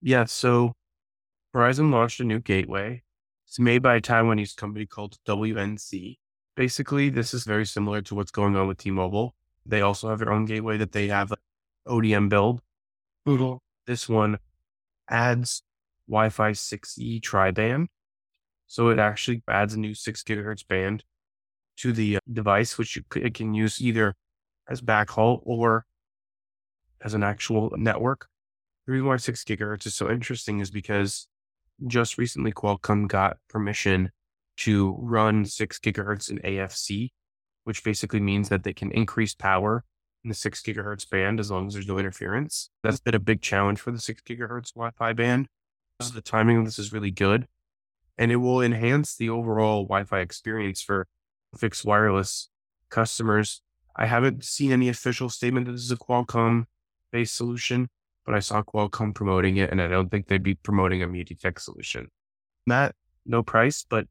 Yeah. 0.00 0.26
So 0.26 0.74
Verizon 1.54 1.90
launched 1.90 2.20
a 2.20 2.24
new 2.24 2.38
gateway. 2.38 3.02
It's 3.48 3.58
made 3.58 3.82
by 3.82 3.96
a 3.96 4.00
Taiwanese 4.00 4.54
company 4.54 4.86
called 4.86 5.16
WNC. 5.26 6.18
Basically, 6.56 7.08
this 7.08 7.34
is 7.34 7.44
very 7.44 7.66
similar 7.66 8.00
to 8.02 8.14
what's 8.14 8.30
going 8.30 8.56
on 8.56 8.68
with 8.68 8.78
T-Mobile. 8.78 9.34
They 9.66 9.80
also 9.80 10.08
have 10.08 10.18
their 10.18 10.32
own 10.32 10.44
gateway 10.44 10.76
that 10.76 10.92
they 10.92 11.08
have 11.08 11.32
ODM 11.88 12.28
build. 12.28 12.60
Google. 13.26 13.62
This 13.86 14.08
one 14.08 14.38
adds 15.08 15.62
Wi-Fi 16.08 16.52
6E 16.52 17.22
tri-band. 17.22 17.88
So 18.66 18.88
it 18.88 18.98
actually 18.98 19.42
adds 19.48 19.74
a 19.74 19.78
new 19.78 19.94
six 19.94 20.22
gigahertz 20.22 20.66
band 20.66 21.04
to 21.78 21.92
the 21.92 22.16
uh, 22.16 22.20
device, 22.32 22.78
which 22.78 22.96
you, 22.96 23.02
it 23.16 23.34
can 23.34 23.54
use 23.54 23.80
either 23.80 24.14
as 24.68 24.80
backhaul 24.80 25.40
or 25.44 25.84
as 27.02 27.14
an 27.14 27.22
actual 27.22 27.72
network. 27.76 28.28
The 28.86 28.92
reason 28.92 29.06
why 29.06 29.16
six 29.16 29.44
gigahertz 29.44 29.86
is 29.86 29.94
so 29.94 30.10
interesting 30.10 30.60
is 30.60 30.70
because 30.70 31.26
just 31.86 32.18
recently 32.18 32.52
Qualcomm 32.52 33.08
got 33.08 33.38
permission 33.48 34.10
to 34.58 34.96
run 35.00 35.44
six 35.44 35.78
gigahertz 35.78 36.30
in 36.30 36.38
AFC, 36.38 37.10
which 37.64 37.82
basically 37.82 38.20
means 38.20 38.48
that 38.48 38.62
they 38.62 38.72
can 38.72 38.90
increase 38.92 39.34
power 39.34 39.84
in 40.22 40.28
the 40.28 40.34
six 40.34 40.62
gigahertz 40.62 41.08
band 41.08 41.40
as 41.40 41.50
long 41.50 41.66
as 41.66 41.74
there's 41.74 41.88
no 41.88 41.98
interference. 41.98 42.70
That's 42.82 43.00
been 43.00 43.14
a 43.14 43.20
big 43.20 43.42
challenge 43.42 43.80
for 43.80 43.90
the 43.90 44.00
six 44.00 44.22
gigahertz 44.22 44.74
Wi 44.74 44.90
Fi 44.96 45.12
band. 45.12 45.48
So 46.00 46.12
the 46.12 46.22
timing 46.22 46.58
of 46.58 46.64
this 46.64 46.78
is 46.78 46.92
really 46.92 47.10
good 47.10 47.46
and 48.18 48.30
it 48.30 48.36
will 48.36 48.60
enhance 48.60 49.16
the 49.16 49.28
overall 49.28 49.84
Wi 49.84 50.04
Fi 50.04 50.20
experience 50.20 50.82
for 50.82 51.06
fixed 51.56 51.84
wireless 51.84 52.48
customers. 52.90 53.62
I 53.96 54.06
haven't 54.06 54.44
seen 54.44 54.72
any 54.72 54.88
official 54.88 55.28
statement 55.28 55.66
that 55.66 55.72
this 55.72 55.82
is 55.82 55.90
a 55.90 55.96
Qualcomm 55.96 56.64
based 57.12 57.34
solution, 57.34 57.88
but 58.24 58.34
I 58.34 58.40
saw 58.40 58.62
Qualcomm 58.62 59.14
promoting 59.14 59.56
it, 59.56 59.70
and 59.70 59.80
I 59.80 59.88
don't 59.88 60.10
think 60.10 60.26
they'd 60.26 60.42
be 60.42 60.54
promoting 60.54 61.02
a 61.02 61.06
MediaTek 61.06 61.58
solution. 61.60 62.08
That 62.66 62.94
no 63.26 63.42
price, 63.42 63.84
but 63.88 64.06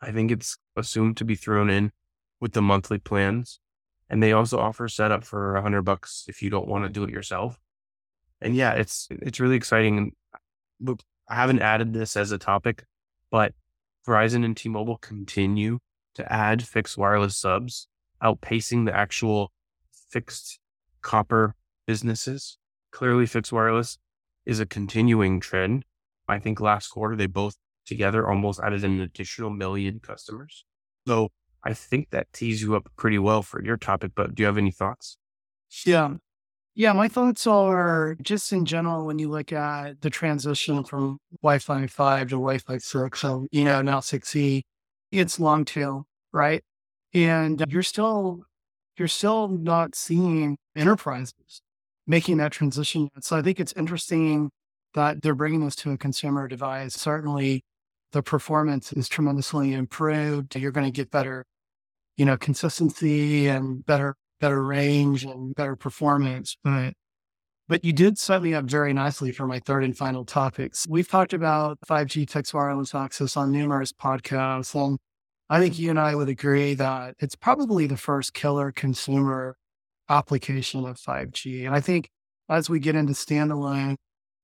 I 0.00 0.12
think 0.12 0.30
it's 0.30 0.56
assumed 0.76 1.16
to 1.18 1.24
be 1.24 1.34
thrown 1.34 1.70
in 1.70 1.92
with 2.40 2.52
the 2.52 2.62
monthly 2.62 2.98
plans. 2.98 3.60
And 4.08 4.22
they 4.22 4.32
also 4.32 4.58
offer 4.58 4.88
setup 4.88 5.24
for 5.24 5.54
a 5.54 5.62
hundred 5.62 5.82
bucks 5.82 6.24
if 6.26 6.42
you 6.42 6.50
don't 6.50 6.66
want 6.66 6.84
to 6.84 6.90
do 6.90 7.04
it 7.04 7.10
yourself. 7.10 7.58
And 8.40 8.56
yeah, 8.56 8.72
it's 8.72 9.06
it's 9.10 9.38
really 9.38 9.56
exciting. 9.56 10.12
Look, 10.80 11.02
I 11.28 11.36
haven't 11.36 11.60
added 11.60 11.92
this 11.92 12.16
as 12.16 12.32
a 12.32 12.38
topic, 12.38 12.84
but 13.30 13.54
Verizon 14.06 14.44
and 14.44 14.56
T-Mobile 14.56 14.96
continue 14.96 15.78
to 16.14 16.32
add 16.32 16.66
fixed 16.66 16.98
wireless 16.98 17.36
subs, 17.36 17.86
outpacing 18.22 18.86
the 18.86 18.96
actual 18.96 19.52
fixed 19.92 20.58
copper 21.02 21.54
businesses. 21.86 22.58
Clearly, 22.90 23.26
fixed 23.26 23.52
wireless 23.52 23.98
is 24.44 24.58
a 24.58 24.66
continuing 24.66 25.38
trend. 25.38 25.84
I 26.26 26.38
think 26.38 26.60
last 26.60 26.88
quarter 26.88 27.14
they 27.14 27.26
both 27.26 27.56
together 27.90 28.26
almost 28.26 28.60
added 28.60 28.84
an 28.84 29.00
additional 29.00 29.50
million 29.50 30.00
customers. 30.00 30.64
So 31.06 31.28
I 31.62 31.74
think 31.74 32.08
that 32.10 32.32
tees 32.32 32.62
you 32.62 32.74
up 32.74 32.90
pretty 32.96 33.18
well 33.18 33.42
for 33.42 33.62
your 33.62 33.76
topic, 33.76 34.12
but 34.16 34.34
do 34.34 34.42
you 34.42 34.46
have 34.46 34.56
any 34.56 34.70
thoughts? 34.70 35.18
Yeah. 35.84 36.14
Yeah, 36.74 36.92
my 36.94 37.08
thoughts 37.08 37.46
are 37.46 38.16
just 38.22 38.52
in 38.52 38.64
general 38.64 39.04
when 39.04 39.18
you 39.18 39.28
look 39.28 39.52
at 39.52 40.00
the 40.00 40.08
transition 40.08 40.84
from 40.84 41.18
Wi-Fi 41.42 41.86
5 41.86 42.28
to 42.28 42.36
Wi-Fi 42.36 42.78
6, 42.78 43.18
so 43.20 43.46
you 43.50 43.64
know 43.64 43.82
now 43.82 44.00
6E, 44.00 44.62
it's 45.10 45.38
long 45.38 45.64
tail, 45.66 46.06
right? 46.32 46.62
And 47.12 47.62
you're 47.68 47.82
still 47.82 48.44
you're 48.96 49.08
still 49.08 49.48
not 49.48 49.94
seeing 49.94 50.56
enterprises 50.76 51.60
making 52.06 52.36
that 52.38 52.52
transition. 52.52 53.08
So 53.20 53.36
I 53.36 53.42
think 53.42 53.60
it's 53.60 53.72
interesting 53.74 54.50
that 54.94 55.22
they're 55.22 55.34
bringing 55.34 55.64
this 55.64 55.76
to 55.76 55.92
a 55.92 55.98
consumer 55.98 56.48
device. 56.48 56.94
Certainly, 56.94 57.62
the 58.12 58.22
performance 58.22 58.92
is 58.92 59.08
tremendously 59.08 59.72
improved. 59.72 60.56
You're 60.56 60.72
going 60.72 60.86
to 60.86 60.92
get 60.92 61.10
better, 61.10 61.44
you 62.16 62.24
know, 62.24 62.36
consistency 62.36 63.46
and 63.48 63.84
better 63.84 64.16
better 64.40 64.62
range 64.64 65.24
and 65.24 65.54
better 65.54 65.76
performance. 65.76 66.56
But 66.64 66.94
but 67.68 67.84
you 67.84 67.92
did 67.92 68.18
set 68.18 68.42
me 68.42 68.52
up 68.52 68.64
very 68.64 68.92
nicely 68.92 69.30
for 69.30 69.46
my 69.46 69.60
third 69.60 69.84
and 69.84 69.96
final 69.96 70.24
topics. 70.24 70.88
We've 70.88 71.06
talked 71.06 71.32
about 71.32 71.78
5G 71.88 72.28
fixed 72.28 72.52
wireless 72.52 72.96
access 72.96 73.36
on 73.36 73.52
numerous 73.52 73.92
podcasts. 73.92 74.74
And 74.74 74.98
I 75.48 75.60
think 75.60 75.78
you 75.78 75.90
and 75.90 76.00
I 76.00 76.16
would 76.16 76.28
agree 76.28 76.74
that 76.74 77.14
it's 77.20 77.36
probably 77.36 77.86
the 77.86 77.96
first 77.96 78.34
killer 78.34 78.72
consumer 78.72 79.56
application 80.08 80.84
of 80.84 80.96
5G. 80.96 81.64
And 81.64 81.72
I 81.72 81.80
think 81.80 82.08
as 82.48 82.68
we 82.68 82.80
get 82.80 82.96
into 82.96 83.12
standalone, 83.12 83.94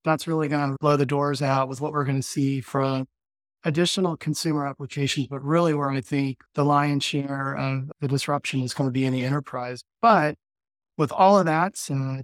that's 0.04 0.28
really 0.28 0.46
going 0.46 0.70
to 0.70 0.76
blow 0.80 0.96
the 0.96 1.04
doors 1.04 1.42
out 1.42 1.68
with 1.68 1.80
what 1.80 1.92
we're 1.92 2.04
going 2.04 2.20
to 2.20 2.22
see 2.22 2.60
from 2.60 3.06
additional 3.64 4.16
consumer 4.16 4.66
applications, 4.66 5.26
but 5.26 5.42
really 5.42 5.74
where 5.74 5.90
I 5.90 6.00
think 6.00 6.38
the 6.54 6.64
lion's 6.64 7.04
share 7.04 7.56
of 7.56 7.90
the 8.00 8.08
disruption 8.08 8.60
is 8.60 8.74
going 8.74 8.88
to 8.88 8.92
be 8.92 9.04
in 9.04 9.12
the 9.12 9.24
enterprise. 9.24 9.82
But 10.00 10.36
with 10.96 11.12
all 11.12 11.38
of 11.38 11.46
that 11.46 11.76
said, 11.76 12.22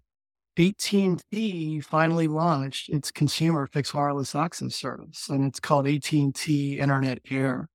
AT&T 0.59 1.81
finally 1.81 2.29
launched 2.29 2.91
its 2.91 3.11
consumer 3.11 3.67
fixed 3.67 3.95
wireless 3.95 4.35
access 4.35 4.75
service, 4.75 5.29
and 5.29 5.47
it's 5.47 5.61
called 5.61 5.87
AT&T 5.87 6.79
Internet 6.79 7.21
Air. 7.31 7.69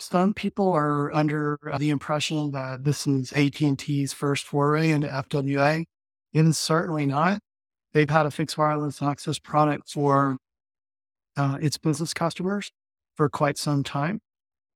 Some 0.00 0.34
people 0.34 0.72
are 0.72 1.14
under 1.14 1.58
the 1.78 1.90
impression 1.90 2.50
that 2.50 2.82
this 2.82 3.06
is 3.06 3.32
AT&T's 3.32 4.12
first 4.12 4.44
foray 4.44 4.90
into 4.90 5.06
FWA. 5.06 5.84
It 6.32 6.44
is 6.44 6.58
certainly 6.58 7.06
not. 7.06 7.40
They've 7.92 8.10
had 8.10 8.26
a 8.26 8.32
fixed 8.32 8.58
wireless 8.58 9.00
access 9.00 9.38
product 9.38 9.88
for 9.88 10.38
uh, 11.36 11.58
its 11.60 11.78
business 11.78 12.14
customers 12.14 12.70
for 13.16 13.28
quite 13.28 13.58
some 13.58 13.82
time. 13.82 14.20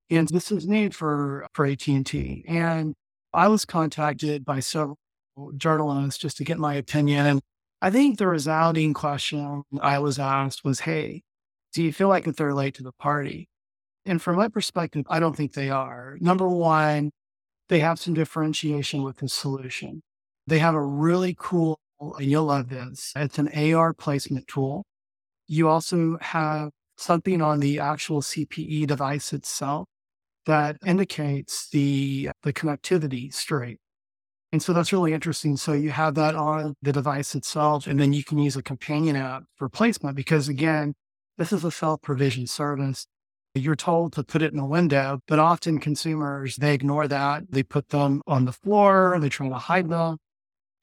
And 0.09 0.27
this 0.29 0.51
is 0.51 0.67
needed 0.67 0.95
for, 0.95 1.47
for 1.53 1.65
AT&T. 1.65 2.45
And 2.47 2.93
I 3.33 3.47
was 3.47 3.65
contacted 3.65 4.45
by 4.45 4.59
several 4.59 4.97
journalists 5.57 6.19
just 6.19 6.37
to 6.37 6.43
get 6.43 6.57
my 6.57 6.75
opinion. 6.75 7.25
And 7.25 7.41
I 7.81 7.89
think 7.91 8.17
the 8.17 8.27
resounding 8.27 8.93
question 8.93 9.63
I 9.81 9.99
was 9.99 10.17
asked 10.17 10.63
was, 10.63 10.81
Hey, 10.81 11.23
do 11.73 11.83
you 11.83 11.93
feel 11.93 12.07
like 12.07 12.25
that 12.25 12.37
they're 12.37 12.53
late 12.53 12.73
to 12.75 12.83
the 12.83 12.93
party? 12.93 13.49
And 14.05 14.21
from 14.21 14.37
my 14.37 14.47
perspective, 14.47 15.05
I 15.09 15.19
don't 15.19 15.35
think 15.35 15.53
they 15.53 15.69
are. 15.69 16.17
Number 16.21 16.47
one, 16.47 17.11
they 17.69 17.79
have 17.79 17.99
some 17.99 18.13
differentiation 18.13 19.03
with 19.03 19.17
the 19.17 19.27
solution. 19.27 20.01
They 20.47 20.59
have 20.59 20.75
a 20.75 20.81
really 20.81 21.35
cool, 21.37 21.79
and 21.99 22.25
you'll 22.25 22.45
love 22.45 22.69
this. 22.69 23.11
It's 23.15 23.37
an 23.37 23.49
AR 23.49 23.93
placement 23.93 24.47
tool. 24.47 24.85
You 25.47 25.69
also 25.69 26.17
have 26.21 26.69
something 26.97 27.41
on 27.41 27.59
the 27.59 27.79
actual 27.79 28.21
CPE 28.21 28.87
device 28.87 29.33
itself 29.33 29.87
that 30.45 30.77
indicates 30.85 31.69
the, 31.69 32.29
the 32.43 32.53
connectivity 32.53 33.33
straight. 33.33 33.79
And 34.51 34.63
so 34.63 34.71
that's 34.71 34.93
really 34.93 35.13
interesting. 35.13 35.57
So 35.57 35.73
you 35.73 35.91
have 35.91 36.15
that 36.15 36.35
on 36.35 36.73
the 36.81 36.93
device 36.93 37.35
itself, 37.35 37.85
and 37.85 37.99
then 37.99 38.13
you 38.13 38.23
can 38.23 38.39
use 38.39 38.55
a 38.55 38.63
companion 38.63 39.15
app 39.15 39.43
for 39.57 39.67
placement 39.67 40.15
because 40.15 40.47
again, 40.47 40.93
this 41.37 41.51
is 41.51 41.63
a 41.63 41.71
self-provision 41.71 42.47
service. 42.47 43.05
You're 43.53 43.75
told 43.75 44.13
to 44.13 44.23
put 44.23 44.41
it 44.41 44.53
in 44.53 44.59
a 44.59 44.65
window, 44.65 45.19
but 45.27 45.39
often 45.39 45.79
consumers, 45.79 46.55
they 46.55 46.73
ignore 46.73 47.07
that. 47.07 47.43
They 47.49 47.63
put 47.63 47.89
them 47.89 48.21
on 48.25 48.45
the 48.45 48.51
floor, 48.51 49.17
they 49.19 49.29
try 49.29 49.49
to 49.49 49.55
hide 49.55 49.89
them. 49.89 50.17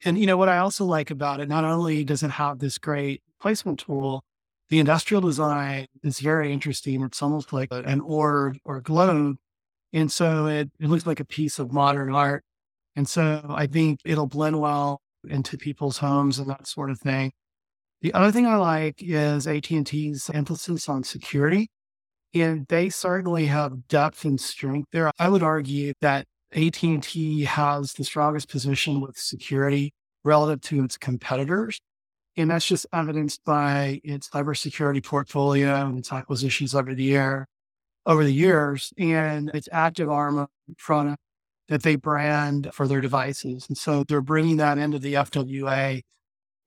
And 0.03 0.17
you 0.17 0.27
know 0.27 0.37
what 0.37 0.49
I 0.49 0.59
also 0.59 0.85
like 0.85 1.09
about 1.09 1.39
it, 1.39 1.49
not 1.49 1.63
only 1.63 2.03
does 2.03 2.21
it 2.21 2.31
have 2.31 2.59
this 2.59 2.77
great 2.77 3.23
placement 3.41 3.79
tool, 3.79 4.23
the 4.69 4.79
industrial 4.79 5.21
design 5.21 5.87
is 6.03 6.19
very 6.19 6.51
interesting. 6.51 7.03
It's 7.03 7.21
almost 7.21 7.53
like 7.53 7.69
an 7.71 8.01
orb 8.01 8.57
or 8.65 8.81
globe. 8.81 9.37
And 9.93 10.11
so 10.11 10.47
it, 10.47 10.71
it 10.79 10.87
looks 10.87 11.05
like 11.05 11.19
a 11.19 11.25
piece 11.25 11.59
of 11.59 11.71
modern 11.71 12.13
art. 12.13 12.43
And 12.95 13.07
so 13.07 13.45
I 13.49 13.67
think 13.67 13.99
it'll 14.05 14.27
blend 14.27 14.59
well 14.59 15.01
into 15.27 15.57
people's 15.57 15.97
homes 15.99 16.39
and 16.39 16.49
that 16.49 16.67
sort 16.67 16.89
of 16.89 16.99
thing. 16.99 17.31
The 18.01 18.13
other 18.13 18.31
thing 18.31 18.45
I 18.45 18.55
like 18.57 18.95
is 18.99 19.47
AT&T's 19.47 20.29
emphasis 20.33 20.89
on 20.89 21.03
security. 21.03 21.69
And 22.33 22.65
they 22.67 22.89
certainly 22.89 23.45
have 23.45 23.87
depth 23.87 24.25
and 24.25 24.39
strength 24.39 24.89
there. 24.91 25.11
I 25.17 25.29
would 25.29 25.43
argue 25.43 25.93
that 26.01 26.25
AT&T 26.53 27.43
has 27.43 27.93
the 27.93 28.03
strongest 28.03 28.49
position 28.49 28.99
with 28.99 29.17
security 29.17 29.93
relative 30.23 30.61
to 30.61 30.83
its 30.83 30.97
competitors. 30.97 31.79
And 32.37 32.51
that's 32.51 32.67
just 32.67 32.85
evidenced 32.93 33.43
by 33.45 34.01
its 34.03 34.29
cybersecurity 34.29 35.03
portfolio 35.03 35.85
and 35.87 35.99
its 35.99 36.11
acquisitions 36.11 36.75
over 36.75 36.93
the 36.93 37.03
year. 37.03 37.47
over 38.05 38.23
the 38.23 38.33
years. 38.33 38.93
And 38.97 39.49
it's 39.53 39.69
Active 39.71 40.09
Armor 40.09 40.47
product 40.77 41.19
that 41.69 41.83
they 41.83 41.95
brand 41.95 42.69
for 42.73 42.87
their 42.87 43.01
devices. 43.01 43.65
And 43.67 43.77
so 43.77 44.03
they're 44.03 44.21
bringing 44.21 44.57
that 44.57 44.77
into 44.77 44.99
the 44.99 45.15
FWA 45.15 46.01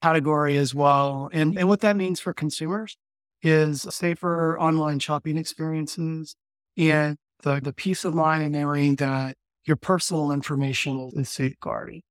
category 0.03 0.57
as 0.57 0.75
well. 0.75 1.31
And, 1.33 1.57
and 1.59 1.69
what 1.69 1.81
that 1.81 1.97
means 1.97 2.21
for 2.21 2.33
consumers 2.33 2.97
is 3.43 3.83
safer 3.83 4.59
online 4.59 4.99
shopping 4.99 5.39
experiences 5.39 6.35
and 6.77 7.17
the, 7.43 7.61
the 7.61 7.73
peace 7.73 8.05
of 8.05 8.15
mind 8.15 8.43
and 8.43 8.53
knowing 8.53 8.97
that 8.97 9.37
your 9.65 9.77
personal 9.77 10.33
information 10.33 11.11
is 11.15 11.29
safeguarded. 11.29 12.03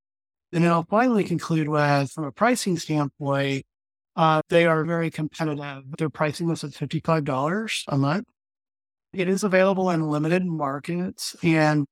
And 0.54 0.64
then 0.64 0.72
I'll 0.72 0.84
finally 0.90 1.24
conclude 1.24 1.68
with, 1.68 2.12
from 2.12 2.24
a 2.24 2.32
pricing 2.32 2.78
standpoint, 2.78 3.66
uh, 4.16 4.42
they 4.50 4.66
are 4.66 4.84
very 4.84 5.12
competitive. 5.12 5.84
Their 5.98 6.10
pricing 6.10 6.48
was 6.48 6.64
at 6.64 6.72
$55 6.72 7.84
a 7.88 7.98
month. 7.98 8.26
It 9.14 9.30
is 9.30 9.44
available 9.44 9.90
in 9.90 10.10
limited 10.10 10.46
markets, 10.46 11.36
and 11.44 11.86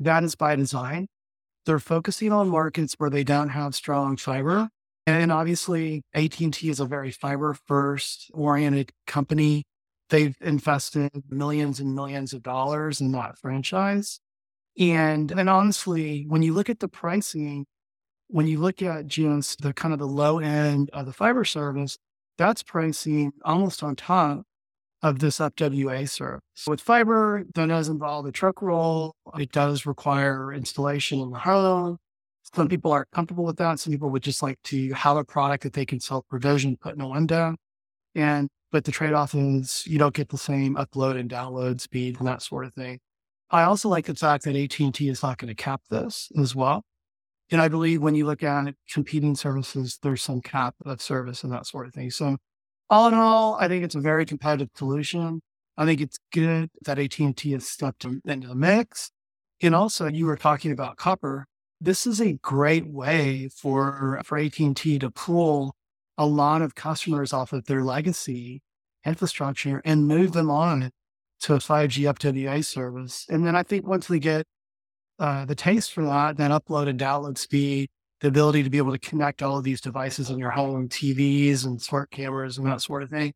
that 0.00 0.24
is 0.24 0.34
by 0.34 0.56
design. 0.56 1.08
They're 1.66 1.78
focusing 1.78 2.32
on 2.32 2.48
markets 2.48 2.94
where 2.98 3.10
they 3.10 3.24
don't 3.24 3.50
have 3.50 3.74
strong 3.74 4.16
fiber. 4.16 4.68
And 5.06 5.32
obviously, 5.32 6.02
AT&T 6.14 6.68
is 6.68 6.80
a 6.80 6.84
very 6.84 7.10
fiber 7.10 7.54
first 7.66 8.30
oriented 8.32 8.92
company. 9.06 9.64
They've 10.10 10.36
invested 10.40 11.10
millions 11.28 11.80
and 11.80 11.94
millions 11.94 12.32
of 12.32 12.42
dollars 12.42 13.00
in 13.00 13.12
that 13.12 13.38
franchise. 13.38 14.20
And 14.78 15.30
and 15.30 15.48
honestly, 15.48 16.24
when 16.28 16.42
you 16.42 16.54
look 16.54 16.70
at 16.70 16.80
the 16.80 16.88
pricing, 16.88 17.66
when 18.28 18.46
you 18.46 18.58
look 18.58 18.82
at 18.82 19.06
just 19.06 19.60
the 19.60 19.72
kind 19.74 19.92
of 19.92 19.98
the 20.00 20.06
low 20.06 20.38
end 20.38 20.90
of 20.92 21.06
the 21.06 21.12
fiber 21.12 21.44
service, 21.44 21.98
that's 22.38 22.62
pricing 22.62 23.32
almost 23.44 23.82
on 23.82 23.96
top 23.96 24.42
of 25.02 25.18
this 25.18 25.38
FWA 25.38 26.08
service. 26.08 26.40
With 26.66 26.80
fiber, 26.80 27.44
that 27.54 27.68
does 27.68 27.88
involve 27.88 28.24
a 28.26 28.32
truck 28.32 28.62
roll. 28.62 29.14
It 29.38 29.52
does 29.52 29.84
require 29.84 30.52
installation 30.52 31.20
in 31.20 31.30
the 31.30 31.38
home. 31.38 31.98
Some 32.54 32.68
people 32.68 32.92
aren't 32.92 33.10
comfortable 33.10 33.44
with 33.44 33.56
that. 33.58 33.80
Some 33.80 33.92
people 33.92 34.10
would 34.10 34.22
just 34.22 34.42
like 34.42 34.58
to 34.64 34.92
have 34.92 35.16
a 35.16 35.24
product 35.24 35.64
that 35.64 35.72
they 35.72 35.86
can 35.86 36.00
self 36.00 36.26
provision, 36.28 36.76
put 36.76 36.94
in 36.94 37.00
a 37.00 37.08
window. 37.08 37.56
And 38.14 38.48
but 38.70 38.84
the 38.84 38.92
trade 38.92 39.12
off 39.12 39.34
is 39.34 39.84
you 39.86 39.98
don't 39.98 40.14
get 40.14 40.30
the 40.30 40.38
same 40.38 40.76
upload 40.76 41.18
and 41.18 41.30
download 41.30 41.80
speed 41.80 42.18
and 42.18 42.26
that 42.28 42.42
sort 42.42 42.64
of 42.64 42.74
thing. 42.74 42.98
I 43.52 43.64
also 43.64 43.90
like 43.90 44.06
the 44.06 44.14
fact 44.14 44.44
that 44.44 44.56
AT&T 44.56 45.08
is 45.08 45.22
not 45.22 45.36
going 45.36 45.48
to 45.48 45.54
cap 45.54 45.82
this 45.90 46.32
as 46.38 46.54
well. 46.54 46.82
And 47.50 47.60
I 47.60 47.68
believe 47.68 48.00
when 48.00 48.14
you 48.14 48.24
look 48.24 48.42
at 48.42 48.74
competing 48.90 49.34
services, 49.34 49.98
there's 50.02 50.22
some 50.22 50.40
cap 50.40 50.74
of 50.86 51.02
service 51.02 51.44
and 51.44 51.52
that 51.52 51.66
sort 51.66 51.86
of 51.86 51.92
thing. 51.92 52.10
So 52.10 52.38
all 52.88 53.08
in 53.08 53.14
all, 53.14 53.56
I 53.60 53.68
think 53.68 53.84
it's 53.84 53.94
a 53.94 54.00
very 54.00 54.24
competitive 54.24 54.70
solution. 54.74 55.42
I 55.76 55.84
think 55.84 56.00
it's 56.00 56.18
good 56.32 56.70
that 56.86 56.98
AT&T 56.98 57.52
has 57.52 57.68
stepped 57.68 58.06
into 58.06 58.48
the 58.48 58.54
mix. 58.54 59.10
And 59.60 59.74
also 59.74 60.08
you 60.08 60.24
were 60.24 60.36
talking 60.36 60.72
about 60.72 60.96
copper. 60.96 61.44
This 61.78 62.06
is 62.06 62.22
a 62.22 62.34
great 62.34 62.86
way 62.86 63.48
for, 63.48 64.22
for 64.24 64.38
AT&T 64.38 64.98
to 64.98 65.10
pull 65.10 65.74
a 66.16 66.24
lot 66.24 66.62
of 66.62 66.74
customers 66.74 67.34
off 67.34 67.52
of 67.52 67.66
their 67.66 67.84
legacy 67.84 68.62
infrastructure 69.04 69.82
and 69.84 70.08
move 70.08 70.32
them 70.32 70.50
on 70.50 70.90
to 71.42 71.54
a 71.54 71.58
5G 71.58 72.08
up 72.08 72.18
to 72.20 72.32
the 72.32 72.46
FWA 72.46 72.64
service. 72.64 73.26
And 73.28 73.46
then 73.46 73.56
I 73.56 73.62
think 73.62 73.86
once 73.86 74.08
we 74.08 74.18
get 74.18 74.46
uh, 75.18 75.44
the 75.44 75.54
taste 75.54 75.92
for 75.92 76.04
that, 76.04 76.36
then 76.36 76.50
upload 76.50 76.88
and 76.88 76.98
download 76.98 77.38
speed, 77.38 77.90
the 78.20 78.28
ability 78.28 78.62
to 78.62 78.70
be 78.70 78.78
able 78.78 78.92
to 78.92 78.98
connect 78.98 79.42
all 79.42 79.58
of 79.58 79.64
these 79.64 79.80
devices 79.80 80.30
in 80.30 80.38
your 80.38 80.50
home, 80.50 80.88
TVs 80.88 81.66
and 81.66 81.82
smart 81.82 82.10
cameras 82.10 82.58
and 82.58 82.66
that 82.66 82.80
sort 82.80 83.02
of 83.02 83.10
thing, 83.10 83.32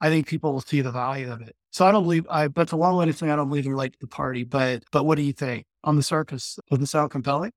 I 0.00 0.08
think 0.08 0.26
people 0.26 0.52
will 0.52 0.60
see 0.60 0.80
the 0.80 0.90
value 0.90 1.30
of 1.30 1.42
it. 1.42 1.54
So 1.70 1.86
I 1.86 1.92
don't 1.92 2.02
believe 2.02 2.26
I, 2.28 2.48
but 2.48 2.68
the 2.68 2.76
long 2.76 2.96
way 2.96 3.06
to 3.06 3.12
say 3.12 3.30
I 3.30 3.36
don't 3.36 3.48
believe 3.48 3.64
they're 3.64 3.76
late 3.76 3.92
to 3.92 3.98
the 4.00 4.06
party. 4.06 4.44
But 4.44 4.84
but 4.90 5.04
what 5.04 5.16
do 5.16 5.22
you 5.22 5.32
think 5.32 5.64
on 5.84 5.96
the 5.96 6.02
surface? 6.02 6.58
Does 6.70 6.80
it 6.80 6.86
sound 6.86 7.10
compelling? 7.10 7.52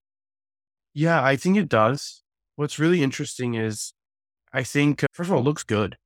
Yeah, 0.94 1.22
I 1.22 1.36
think 1.36 1.58
it 1.58 1.68
does. 1.68 2.24
What's 2.56 2.80
really 2.80 3.04
interesting 3.04 3.56
is, 3.56 3.94
I 4.54 4.64
think 4.64 5.04
first 5.12 5.30
of 5.30 5.34
all, 5.34 5.42
it 5.42 5.44
looks 5.44 5.64
good. 5.64 5.98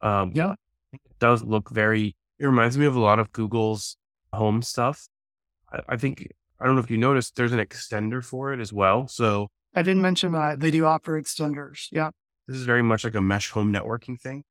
Um, 0.00 0.30
yeah, 0.34 0.54
it 0.92 1.00
does 1.18 1.42
look 1.42 1.70
very 1.70 2.14
it 2.38 2.46
reminds 2.46 2.76
me 2.76 2.86
of 2.86 2.96
a 2.96 3.00
lot 3.00 3.18
of 3.18 3.32
Google's 3.32 3.96
home 4.32 4.62
stuff. 4.62 5.08
I, 5.72 5.80
I 5.90 5.96
think, 5.96 6.32
I 6.60 6.66
don't 6.66 6.74
know 6.74 6.82
if 6.82 6.90
you 6.90 6.98
noticed, 6.98 7.36
there's 7.36 7.52
an 7.52 7.60
extender 7.60 8.24
for 8.24 8.52
it 8.52 8.60
as 8.60 8.72
well. 8.72 9.08
So 9.08 9.48
I 9.74 9.82
didn't 9.82 10.02
mention 10.02 10.32
that. 10.32 10.60
They 10.60 10.70
do 10.70 10.84
offer 10.86 11.20
extenders. 11.20 11.88
Yeah. 11.92 12.10
This 12.48 12.56
is 12.56 12.64
very 12.64 12.82
much 12.82 13.04
like 13.04 13.14
a 13.14 13.20
mesh 13.20 13.50
home 13.50 13.72
networking 13.72 14.20
thing, 14.20 14.44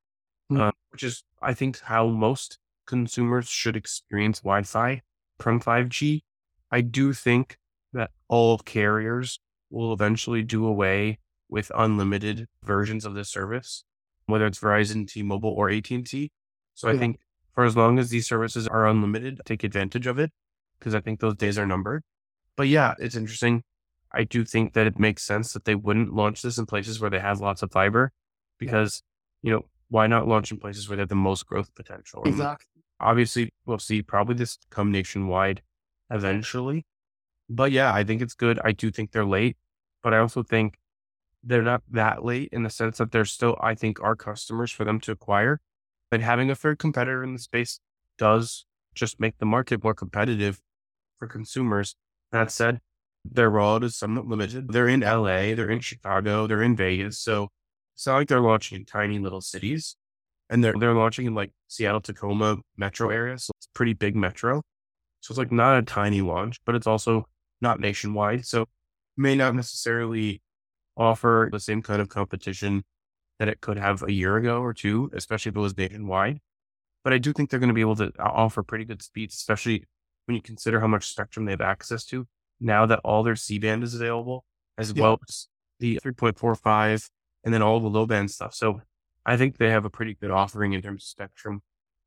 mm-hmm. 0.50 0.60
uh, 0.60 0.70
which 0.90 1.02
is, 1.02 1.24
I 1.40 1.54
think, 1.54 1.80
how 1.80 2.08
most 2.08 2.58
consumers 2.86 3.48
should 3.48 3.76
experience 3.76 4.40
Wi 4.40 4.62
Fi 4.62 5.02
from 5.38 5.60
5G. 5.60 6.22
I 6.70 6.80
do 6.80 7.12
think 7.12 7.58
that 7.92 8.10
all 8.28 8.58
carriers 8.58 9.40
will 9.70 9.92
eventually 9.92 10.42
do 10.42 10.66
away 10.66 11.18
with 11.48 11.72
unlimited 11.74 12.46
versions 12.62 13.04
of 13.04 13.14
this 13.14 13.30
service, 13.30 13.84
whether 14.26 14.46
it's 14.46 14.58
Verizon, 14.58 15.08
T-Mobile, 15.08 15.50
or 15.50 15.70
AT&T. 15.70 16.30
So 16.74 16.88
I 16.88 16.98
think 16.98 17.18
for 17.56 17.64
as 17.64 17.76
long 17.76 17.98
as 17.98 18.10
these 18.10 18.28
services 18.28 18.68
are 18.68 18.86
unlimited, 18.86 19.40
take 19.44 19.64
advantage 19.64 20.06
of 20.06 20.18
it 20.18 20.30
because 20.78 20.94
I 20.94 21.00
think 21.00 21.18
those 21.18 21.34
days 21.34 21.58
are 21.58 21.66
numbered. 21.66 22.04
But 22.54 22.68
yeah, 22.68 22.94
it's 22.98 23.16
interesting. 23.16 23.64
I 24.12 24.24
do 24.24 24.44
think 24.44 24.74
that 24.74 24.86
it 24.86 24.98
makes 24.98 25.24
sense 25.24 25.52
that 25.54 25.64
they 25.64 25.74
wouldn't 25.74 26.14
launch 26.14 26.42
this 26.42 26.58
in 26.58 26.66
places 26.66 27.00
where 27.00 27.10
they 27.10 27.18
have 27.18 27.40
lots 27.40 27.62
of 27.62 27.72
fiber 27.72 28.12
because, 28.58 29.02
you 29.42 29.50
know, 29.50 29.64
why 29.88 30.06
not 30.06 30.28
launch 30.28 30.52
in 30.52 30.58
places 30.58 30.88
where 30.88 30.96
they 30.96 31.02
have 31.02 31.08
the 31.08 31.14
most 31.14 31.46
growth 31.46 31.74
potential? 31.74 32.22
Exactly. 32.26 32.82
Obviously, 33.00 33.50
we'll 33.64 33.78
see 33.78 34.02
probably 34.02 34.34
this 34.34 34.58
come 34.68 34.92
nationwide 34.92 35.62
eventually. 36.10 36.84
But 37.48 37.72
yeah, 37.72 37.92
I 37.92 38.04
think 38.04 38.20
it's 38.20 38.34
good. 38.34 38.60
I 38.64 38.72
do 38.72 38.90
think 38.90 39.12
they're 39.12 39.24
late, 39.24 39.56
but 40.02 40.12
I 40.12 40.18
also 40.18 40.42
think 40.42 40.76
they're 41.42 41.62
not 41.62 41.82
that 41.90 42.22
late 42.22 42.50
in 42.52 42.64
the 42.64 42.70
sense 42.70 42.98
that 42.98 43.12
they're 43.12 43.24
still, 43.24 43.56
I 43.62 43.74
think, 43.74 44.02
our 44.02 44.16
customers 44.16 44.70
for 44.70 44.84
them 44.84 45.00
to 45.00 45.12
acquire. 45.12 45.60
But 46.10 46.20
having 46.20 46.50
a 46.50 46.54
third 46.54 46.78
competitor 46.78 47.22
in 47.22 47.32
the 47.32 47.38
space 47.38 47.80
does 48.18 48.64
just 48.94 49.20
make 49.20 49.38
the 49.38 49.46
market 49.46 49.82
more 49.82 49.94
competitive 49.94 50.60
for 51.18 51.26
consumers. 51.26 51.96
That 52.32 52.50
said, 52.50 52.80
their 53.24 53.50
rollout 53.50 53.82
is 53.84 53.96
somewhat 53.96 54.26
limited. 54.26 54.72
They're 54.72 54.88
in 54.88 55.00
LA, 55.00 55.54
they're 55.54 55.70
in 55.70 55.80
Chicago, 55.80 56.46
they're 56.46 56.62
in 56.62 56.76
Vegas. 56.76 57.18
So 57.20 57.48
it's 57.94 58.06
not 58.06 58.16
like 58.16 58.28
they're 58.28 58.40
launching 58.40 58.78
in 58.78 58.84
tiny 58.84 59.18
little 59.18 59.40
cities. 59.40 59.96
And 60.48 60.62
they're 60.62 60.74
they're 60.78 60.94
launching 60.94 61.26
in 61.26 61.34
like 61.34 61.50
Seattle, 61.66 62.00
Tacoma 62.00 62.58
metro 62.76 63.10
area. 63.10 63.38
So 63.38 63.50
it's 63.56 63.68
pretty 63.74 63.94
big 63.94 64.14
metro. 64.14 64.62
So 65.20 65.32
it's 65.32 65.38
like 65.38 65.50
not 65.50 65.78
a 65.78 65.82
tiny 65.82 66.20
launch, 66.20 66.58
but 66.64 66.76
it's 66.76 66.86
also 66.86 67.26
not 67.60 67.80
nationwide. 67.80 68.46
So 68.46 68.66
may 69.16 69.34
not 69.34 69.56
necessarily 69.56 70.40
offer 70.96 71.48
the 71.50 71.58
same 71.58 71.82
kind 71.82 72.00
of 72.00 72.08
competition 72.08 72.84
that 73.38 73.48
it 73.48 73.60
could 73.60 73.78
have 73.78 74.02
a 74.02 74.12
year 74.12 74.36
ago 74.36 74.60
or 74.62 74.72
two, 74.72 75.10
especially 75.14 75.50
if 75.50 75.56
it 75.56 75.60
was 75.60 75.76
nationwide. 75.76 76.40
But 77.04 77.12
I 77.12 77.18
do 77.18 77.32
think 77.32 77.50
they're 77.50 77.60
going 77.60 77.68
to 77.68 77.74
be 77.74 77.80
able 77.80 77.96
to 77.96 78.12
offer 78.18 78.62
pretty 78.62 78.84
good 78.84 79.02
speeds, 79.02 79.34
especially 79.34 79.84
when 80.24 80.34
you 80.34 80.42
consider 80.42 80.80
how 80.80 80.86
much 80.86 81.08
spectrum 81.08 81.46
they 81.46 81.52
have 81.52 81.60
access 81.60 82.04
to 82.06 82.26
now 82.60 82.86
that 82.86 83.00
all 83.04 83.22
their 83.22 83.36
C 83.36 83.58
band 83.58 83.82
is 83.82 83.94
available, 83.94 84.44
as 84.78 84.92
yeah. 84.92 85.02
well 85.02 85.20
as 85.28 85.48
the 85.78 86.00
3.45 86.04 87.08
and 87.44 87.54
then 87.54 87.62
all 87.62 87.80
the 87.80 87.88
low 87.88 88.06
band 88.06 88.30
stuff. 88.30 88.54
So 88.54 88.80
I 89.24 89.36
think 89.36 89.58
they 89.58 89.70
have 89.70 89.84
a 89.84 89.90
pretty 89.90 90.14
good 90.14 90.30
offering 90.30 90.72
in 90.72 90.82
terms 90.82 91.04
of 91.04 91.08
spectrum. 91.08 91.62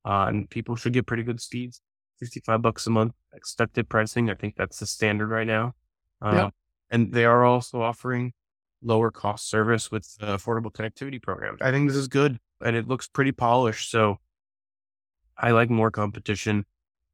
Uh, 0.05 0.25
and 0.27 0.49
people 0.49 0.75
should 0.75 0.93
get 0.93 1.05
pretty 1.05 1.23
good 1.23 1.41
speeds. 1.41 1.81
55 2.19 2.61
bucks 2.61 2.87
a 2.87 2.89
month 2.89 3.13
expected 3.33 3.87
pricing. 3.87 4.29
I 4.29 4.33
think 4.33 4.55
that's 4.57 4.79
the 4.79 4.85
standard 4.85 5.29
right 5.29 5.47
now. 5.47 5.75
Uh, 6.21 6.31
yeah. 6.33 6.49
And 6.89 7.13
they 7.13 7.25
are 7.25 7.45
also 7.45 7.81
offering 7.81 8.33
lower 8.81 9.11
cost 9.11 9.49
service 9.49 9.91
with 9.91 10.15
the 10.17 10.27
affordable 10.27 10.71
connectivity 10.71 11.21
program. 11.21 11.57
I 11.61 11.71
think 11.71 11.89
this 11.89 11.97
is 11.97 12.07
good 12.07 12.39
and 12.63 12.75
it 12.75 12.87
looks 12.87 13.07
pretty 13.07 13.31
polished. 13.31 13.91
So 13.91 14.17
I 15.37 15.51
like 15.51 15.69
more 15.69 15.91
competition 15.91 16.65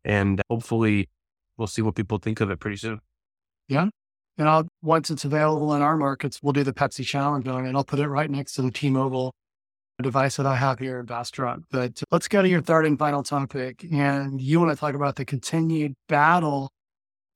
and 0.03 0.41
hopefully 0.49 1.09
we'll 1.57 1.67
see 1.67 1.81
what 1.81 1.95
people 1.95 2.17
think 2.17 2.41
of 2.41 2.49
it 2.51 2.59
pretty 2.59 2.77
soon. 2.77 2.99
Yeah. 3.67 3.87
And 4.37 4.49
I'll, 4.49 4.67
once 4.81 5.09
it's 5.09 5.25
available 5.25 5.73
in 5.73 5.81
our 5.81 5.95
markets, 5.95 6.39
we'll 6.43 6.53
do 6.53 6.63
the 6.63 6.73
Pepsi 6.73 7.05
challenge 7.05 7.47
on 7.47 7.65
it 7.65 7.75
I'll 7.75 7.83
put 7.83 7.99
it 7.99 8.07
right 8.07 8.29
next 8.29 8.53
to 8.53 8.61
the 8.61 8.71
T-Mobile 8.71 9.33
device 10.01 10.35
that 10.35 10.45
I 10.45 10.55
have 10.55 10.79
here 10.79 10.99
in 10.99 11.05
Bastrop. 11.05 11.61
But 11.71 12.03
let's 12.11 12.27
go 12.27 12.41
to 12.41 12.49
your 12.49 12.61
third 12.61 12.85
and 12.85 12.99
final 12.99 13.23
topic. 13.23 13.85
And 13.91 14.41
you 14.41 14.59
want 14.59 14.71
to 14.71 14.79
talk 14.79 14.93
about 14.93 15.15
the 15.15 15.25
continued 15.25 15.93
battle 16.09 16.69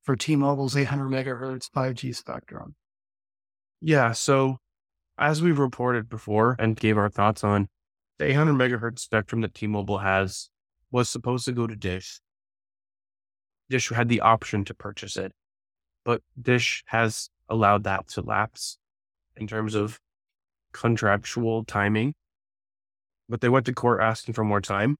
for 0.03 0.15
T-Mobile's 0.15 0.75
800 0.75 1.05
megahertz 1.05 1.69
5G 1.69 2.15
spectrum. 2.15 2.75
Yeah. 3.81 4.11
So 4.11 4.57
as 5.17 5.41
we've 5.41 5.59
reported 5.59 6.09
before 6.09 6.55
and 6.59 6.75
gave 6.75 6.97
our 6.97 7.09
thoughts 7.09 7.43
on, 7.43 7.67
the 8.17 8.25
800 8.25 8.53
megahertz 8.53 8.99
spectrum 8.99 9.41
that 9.41 9.53
T-Mobile 9.53 9.99
has 9.99 10.49
was 10.91 11.09
supposed 11.09 11.45
to 11.45 11.51
go 11.51 11.67
to 11.67 11.75
Dish. 11.75 12.19
Dish 13.69 13.89
had 13.89 14.09
the 14.09 14.21
option 14.21 14.65
to 14.65 14.73
purchase 14.73 15.15
it, 15.15 15.31
but 16.03 16.21
Dish 16.41 16.83
has 16.87 17.29
allowed 17.47 17.83
that 17.83 18.07
to 18.09 18.21
lapse 18.21 18.77
in 19.37 19.47
terms 19.47 19.75
of 19.75 19.99
contractual 20.73 21.63
timing. 21.63 22.13
But 23.29 23.41
they 23.41 23.49
went 23.49 23.65
to 23.67 23.73
court 23.73 24.01
asking 24.01 24.33
for 24.33 24.43
more 24.43 24.61
time. 24.61 24.97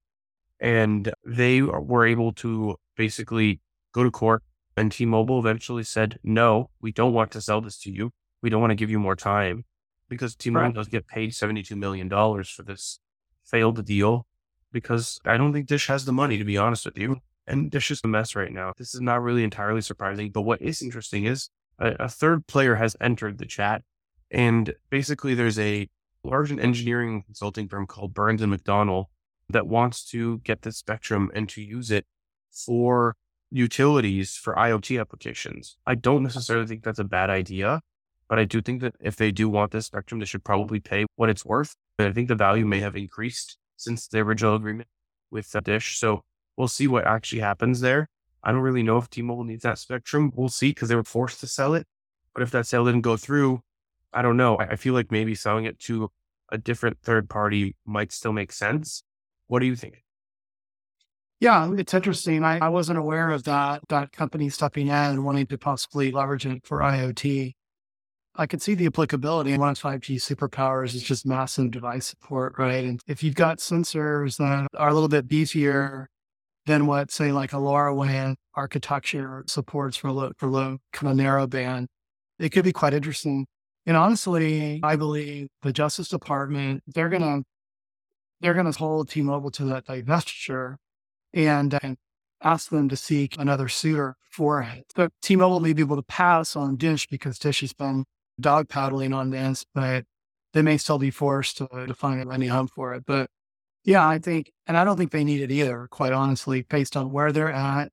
And 0.60 1.10
they 1.24 1.62
were 1.62 2.06
able 2.06 2.32
to 2.34 2.76
basically 2.96 3.60
go 3.92 4.04
to 4.04 4.10
court 4.10 4.42
and 4.76 4.92
T-Mobile 4.92 5.38
eventually 5.38 5.82
said, 5.84 6.18
no, 6.22 6.70
we 6.80 6.92
don't 6.92 7.14
want 7.14 7.30
to 7.32 7.40
sell 7.40 7.60
this 7.60 7.78
to 7.80 7.90
you. 7.90 8.10
We 8.42 8.50
don't 8.50 8.60
want 8.60 8.70
to 8.70 8.76
give 8.76 8.90
you 8.90 8.98
more 8.98 9.16
time 9.16 9.64
because 10.08 10.34
T-Mobile 10.34 10.66
right. 10.66 10.74
does 10.74 10.88
get 10.88 11.06
paid 11.06 11.32
$72 11.32 11.76
million 11.76 12.08
for 12.08 12.62
this 12.62 13.00
failed 13.44 13.84
deal 13.84 14.26
because 14.72 15.20
I 15.24 15.36
don't 15.36 15.52
think 15.52 15.66
Dish 15.66 15.88
has 15.88 16.04
the 16.04 16.12
money, 16.12 16.38
to 16.38 16.44
be 16.44 16.56
honest 16.56 16.84
with 16.84 16.98
you. 16.98 17.20
And 17.46 17.70
Dish 17.70 17.90
is 17.90 18.00
a 18.04 18.08
mess 18.08 18.36
right 18.36 18.52
now. 18.52 18.72
This 18.76 18.94
is 18.94 19.00
not 19.00 19.22
really 19.22 19.42
entirely 19.42 19.80
surprising. 19.80 20.30
But 20.30 20.42
what 20.42 20.62
is 20.62 20.82
interesting 20.82 21.24
is 21.24 21.48
a, 21.78 22.04
a 22.04 22.08
third 22.08 22.46
player 22.46 22.76
has 22.76 22.96
entered 23.00 23.38
the 23.38 23.46
chat. 23.46 23.82
And 24.30 24.74
basically, 24.90 25.34
there's 25.34 25.58
a 25.58 25.88
large 26.22 26.52
engineering 26.52 27.22
consulting 27.22 27.68
firm 27.68 27.86
called 27.86 28.14
Burns 28.14 28.42
and 28.42 28.52
McDonnell 28.52 29.06
that 29.48 29.66
wants 29.66 30.04
to 30.10 30.38
get 30.38 30.62
the 30.62 30.70
spectrum 30.70 31.30
and 31.34 31.48
to 31.48 31.60
use 31.60 31.90
it 31.90 32.06
for 32.52 33.16
utilities 33.50 34.36
for 34.36 34.54
IoT 34.54 35.00
applications. 35.00 35.76
I 35.86 35.96
don't 35.96 36.22
necessarily 36.22 36.66
think 36.66 36.84
that's 36.84 37.00
a 37.00 37.04
bad 37.04 37.30
idea, 37.30 37.80
but 38.30 38.38
I 38.38 38.44
do 38.44 38.62
think 38.62 38.80
that 38.82 38.94
if 39.00 39.16
they 39.16 39.32
do 39.32 39.48
want 39.48 39.72
this 39.72 39.86
spectrum, 39.86 40.20
they 40.20 40.24
should 40.24 40.44
probably 40.44 40.78
pay 40.78 41.04
what 41.16 41.28
it's 41.28 41.44
worth. 41.44 41.74
But 41.98 42.06
I 42.06 42.12
think 42.12 42.28
the 42.28 42.36
value 42.36 42.64
may 42.64 42.78
have 42.78 42.94
increased 42.94 43.58
since 43.76 44.06
the 44.06 44.20
original 44.20 44.54
agreement 44.54 44.88
with 45.32 45.54
uh, 45.54 45.58
Dish. 45.58 45.98
So 45.98 46.22
we'll 46.56 46.68
see 46.68 46.86
what 46.86 47.08
actually 47.08 47.40
happens 47.40 47.80
there. 47.80 48.08
I 48.44 48.52
don't 48.52 48.60
really 48.60 48.84
know 48.84 48.98
if 48.98 49.10
T-Mobile 49.10 49.42
needs 49.42 49.64
that 49.64 49.78
spectrum. 49.78 50.32
We'll 50.36 50.48
see 50.48 50.70
because 50.70 50.88
they 50.88 50.94
were 50.94 51.02
forced 51.02 51.40
to 51.40 51.48
sell 51.48 51.74
it. 51.74 51.88
But 52.32 52.44
if 52.44 52.52
that 52.52 52.68
sale 52.68 52.84
didn't 52.84 53.00
go 53.00 53.16
through, 53.16 53.62
I 54.12 54.22
don't 54.22 54.36
know. 54.36 54.56
I 54.58 54.76
feel 54.76 54.94
like 54.94 55.10
maybe 55.10 55.34
selling 55.34 55.64
it 55.64 55.80
to 55.80 56.12
a 56.52 56.56
different 56.56 56.98
third 57.02 57.28
party 57.28 57.74
might 57.84 58.12
still 58.12 58.32
make 58.32 58.52
sense. 58.52 59.02
What 59.48 59.58
do 59.58 59.66
you 59.66 59.74
think? 59.74 60.04
Yeah, 61.40 61.68
it's 61.72 61.94
interesting. 61.94 62.44
I, 62.44 62.58
I 62.58 62.68
wasn't 62.68 62.98
aware 62.98 63.30
of 63.30 63.42
that 63.44 63.82
that 63.88 64.12
company 64.12 64.50
stepping 64.50 64.86
in 64.86 64.92
and 64.92 65.24
wanting 65.24 65.46
to 65.46 65.58
possibly 65.58 66.12
leverage 66.12 66.46
it 66.46 66.64
for 66.64 66.78
IoT. 66.78 67.54
I 68.36 68.46
could 68.46 68.62
see 68.62 68.74
the 68.74 68.86
applicability. 68.86 69.56
One 69.58 69.70
of 69.70 69.78
5G 69.78 70.16
superpowers 70.16 70.94
is 70.94 71.02
just 71.02 71.26
massive 71.26 71.70
device 71.70 72.06
support, 72.06 72.54
right? 72.58 72.84
And 72.84 73.00
if 73.06 73.22
you've 73.22 73.34
got 73.34 73.58
sensors 73.58 74.36
that 74.38 74.68
are 74.78 74.88
a 74.88 74.94
little 74.94 75.08
bit 75.08 75.28
beefier 75.28 76.06
than 76.66 76.86
what, 76.86 77.10
say, 77.10 77.32
like 77.32 77.52
a 77.52 77.56
LoRaWAN 77.56 78.36
architecture 78.54 79.44
supports 79.46 79.96
for 79.96 80.12
low, 80.12 80.30
for 80.38 80.48
low 80.48 80.78
kind 80.92 81.10
of 81.10 81.16
narrow 81.16 81.46
band, 81.46 81.88
it 82.38 82.50
could 82.50 82.64
be 82.64 82.72
quite 82.72 82.94
interesting. 82.94 83.46
And 83.86 83.96
honestly, 83.96 84.80
I 84.82 84.96
believe 84.96 85.48
the 85.62 85.72
Justice 85.72 86.08
Department 86.08 86.82
they're 86.86 87.08
gonna 87.08 87.42
they're 88.40 88.54
gonna 88.54 88.72
hold 88.72 89.08
T-Mobile 89.08 89.50
to 89.52 89.64
that 89.66 89.86
divestiture 89.86 90.76
and, 91.34 91.74
uh, 91.74 91.80
and 91.82 91.96
ask 92.42 92.70
them 92.70 92.88
to 92.88 92.96
seek 92.96 93.36
another 93.38 93.68
suitor 93.68 94.16
for 94.30 94.62
it. 94.62 94.84
But 94.94 95.12
T-Mobile 95.22 95.60
may 95.60 95.72
be 95.72 95.82
able 95.82 95.96
to 95.96 96.02
pass 96.02 96.56
on 96.56 96.76
Dish 96.76 97.06
because 97.06 97.38
Dish 97.38 97.60
has 97.60 97.72
been 97.72 98.04
dog 98.40 98.68
paddling 98.68 99.12
on 99.12 99.30
this, 99.30 99.64
but 99.74 100.04
they 100.52 100.62
may 100.62 100.76
still 100.76 100.98
be 100.98 101.10
forced 101.10 101.58
to, 101.58 101.68
to 101.68 101.94
find 101.94 102.32
any 102.32 102.48
home 102.48 102.68
for 102.68 102.94
it. 102.94 103.04
But 103.06 103.30
yeah, 103.84 104.06
I 104.06 104.18
think, 104.18 104.52
and 104.66 104.76
I 104.76 104.84
don't 104.84 104.96
think 104.96 105.12
they 105.12 105.24
need 105.24 105.40
it 105.40 105.50
either, 105.50 105.86
quite 105.90 106.12
honestly, 106.12 106.62
based 106.62 106.96
on 106.96 107.12
where 107.12 107.32
they're 107.32 107.52
at. 107.52 107.90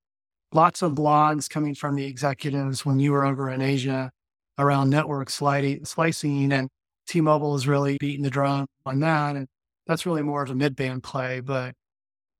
Lots 0.54 0.82
of 0.82 0.94
blogs 0.94 1.50
coming 1.50 1.76
from 1.76 1.96
the 1.96 2.06
executives 2.06 2.86
when 2.86 3.00
you 3.00 3.12
were 3.12 3.26
over 3.26 3.50
in 3.50 3.62
Asia 3.62 4.12
around 4.58 4.90
network 4.90 5.30
slicing, 5.30 6.52
and 6.52 6.70
T-Mobile 7.08 7.56
is 7.56 7.68
really 7.68 7.98
beating 8.00 8.24
the 8.24 8.30
drum 8.30 8.68
on 8.86 9.00
that. 9.02 9.36
And 9.36 9.48
that's 9.86 10.06
really 10.06 10.24
more 10.24 10.44
of 10.44 10.50
a 10.50 10.56
mid-band 10.56 11.04
play. 11.04 11.42
But 11.42 11.76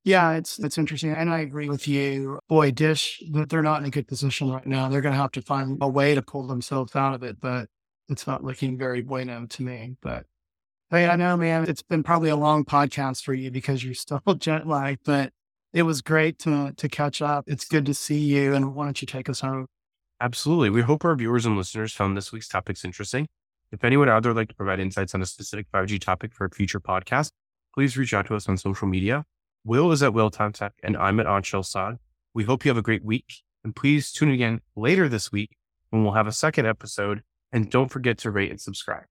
yeah, 0.04 0.34
it's 0.34 0.58
it's 0.60 0.78
interesting, 0.78 1.12
and 1.12 1.30
I 1.30 1.40
agree 1.40 1.70
with 1.70 1.88
you. 1.88 2.40
Boy, 2.48 2.72
Dish, 2.72 3.22
that 3.32 3.50
they're 3.50 3.62
not 3.62 3.82
in 3.82 3.88
a 3.88 3.92
good 3.92 4.08
position 4.08 4.50
right 4.50 4.66
now. 4.66 4.88
They're 4.88 5.02
going 5.02 5.14
to 5.14 5.22
have 5.22 5.32
to 5.34 5.42
find 5.42 5.78
a 5.82 5.88
way 5.88 6.16
to 6.16 6.22
pull 6.22 6.48
themselves 6.48 6.96
out 6.96 7.14
of 7.14 7.24
it. 7.24 7.42
But 7.42 7.68
it's 8.10 8.28
not 8.28 8.44
looking 8.44 8.78
very 8.78 9.02
bueno 9.02 9.46
to 9.46 9.64
me. 9.64 9.96
But 10.02 10.26
hey, 10.90 11.08
I 11.08 11.16
know, 11.16 11.38
man, 11.38 11.66
it's 11.68 11.82
been 11.82 12.04
probably 12.04 12.30
a 12.30 12.36
long 12.36 12.66
podcast 12.66 13.24
for 13.24 13.34
you 13.34 13.52
because 13.52 13.84
you're 13.84 13.94
still 13.94 14.22
jet 14.38 14.68
lagged, 14.68 15.02
but 15.06 15.32
it 15.74 15.84
was 15.84 16.02
great 16.02 16.40
to 16.40 16.74
to 16.78 16.90
catch 16.90 17.22
up. 17.22 17.46
It's 17.48 17.66
good 17.66 17.86
to 17.86 17.94
see 17.94 18.20
you. 18.20 18.54
And 18.54 18.74
why 18.76 18.86
don't 18.86 19.02
you 19.02 19.06
take 19.06 19.30
us 19.30 19.42
home? 19.42 19.68
Absolutely. 20.20 20.70
We 20.70 20.82
hope 20.82 21.06
our 21.06 21.16
viewers 21.16 21.46
and 21.46 21.58
listeners 21.58 21.94
found 21.94 22.18
this 22.18 22.32
week's 22.32 22.48
topics 22.48 22.84
interesting. 22.84 23.28
If 23.72 23.84
anyone 23.84 24.10
out 24.10 24.24
there 24.24 24.32
would 24.32 24.40
like 24.40 24.50
to 24.50 24.56
provide 24.56 24.80
insights 24.80 25.14
on 25.14 25.22
a 25.22 25.26
specific 25.26 25.68
5G 25.72 26.00
topic 26.00 26.34
for 26.34 26.46
a 26.46 26.50
future 26.50 26.80
podcast, 26.80 27.32
please 27.74 27.98
reach 27.98 28.14
out 28.14 28.26
to 28.28 28.36
us 28.36 28.48
on 28.48 28.58
social 28.58 28.88
media. 28.88 29.26
Will 29.66 29.92
is 29.92 30.02
at 30.02 30.14
Will 30.14 30.32
Tech 30.32 30.74
and 30.82 30.96
I'm 30.98 31.20
at 31.20 31.26
Anshel 31.26 31.66
Sag. 31.66 31.98
We 32.34 32.46
hope 32.46 32.64
you 32.64 32.70
have 32.70 32.78
a 32.78 32.82
great 32.82 33.04
week 33.04 33.44
and 33.64 33.76
please 33.76 34.12
tune 34.12 34.30
in 34.30 34.36
again 34.36 34.62
later 34.76 35.10
this 35.10 35.32
week 35.32 35.58
when 35.90 36.04
we'll 36.04 36.14
have 36.14 36.28
a 36.28 36.32
second 36.32 36.66
episode 36.66 37.22
and 37.52 37.70
don't 37.70 37.90
forget 37.92 38.20
to 38.20 38.32
rate 38.32 38.52
and 38.52 38.60
subscribe. 38.62 39.06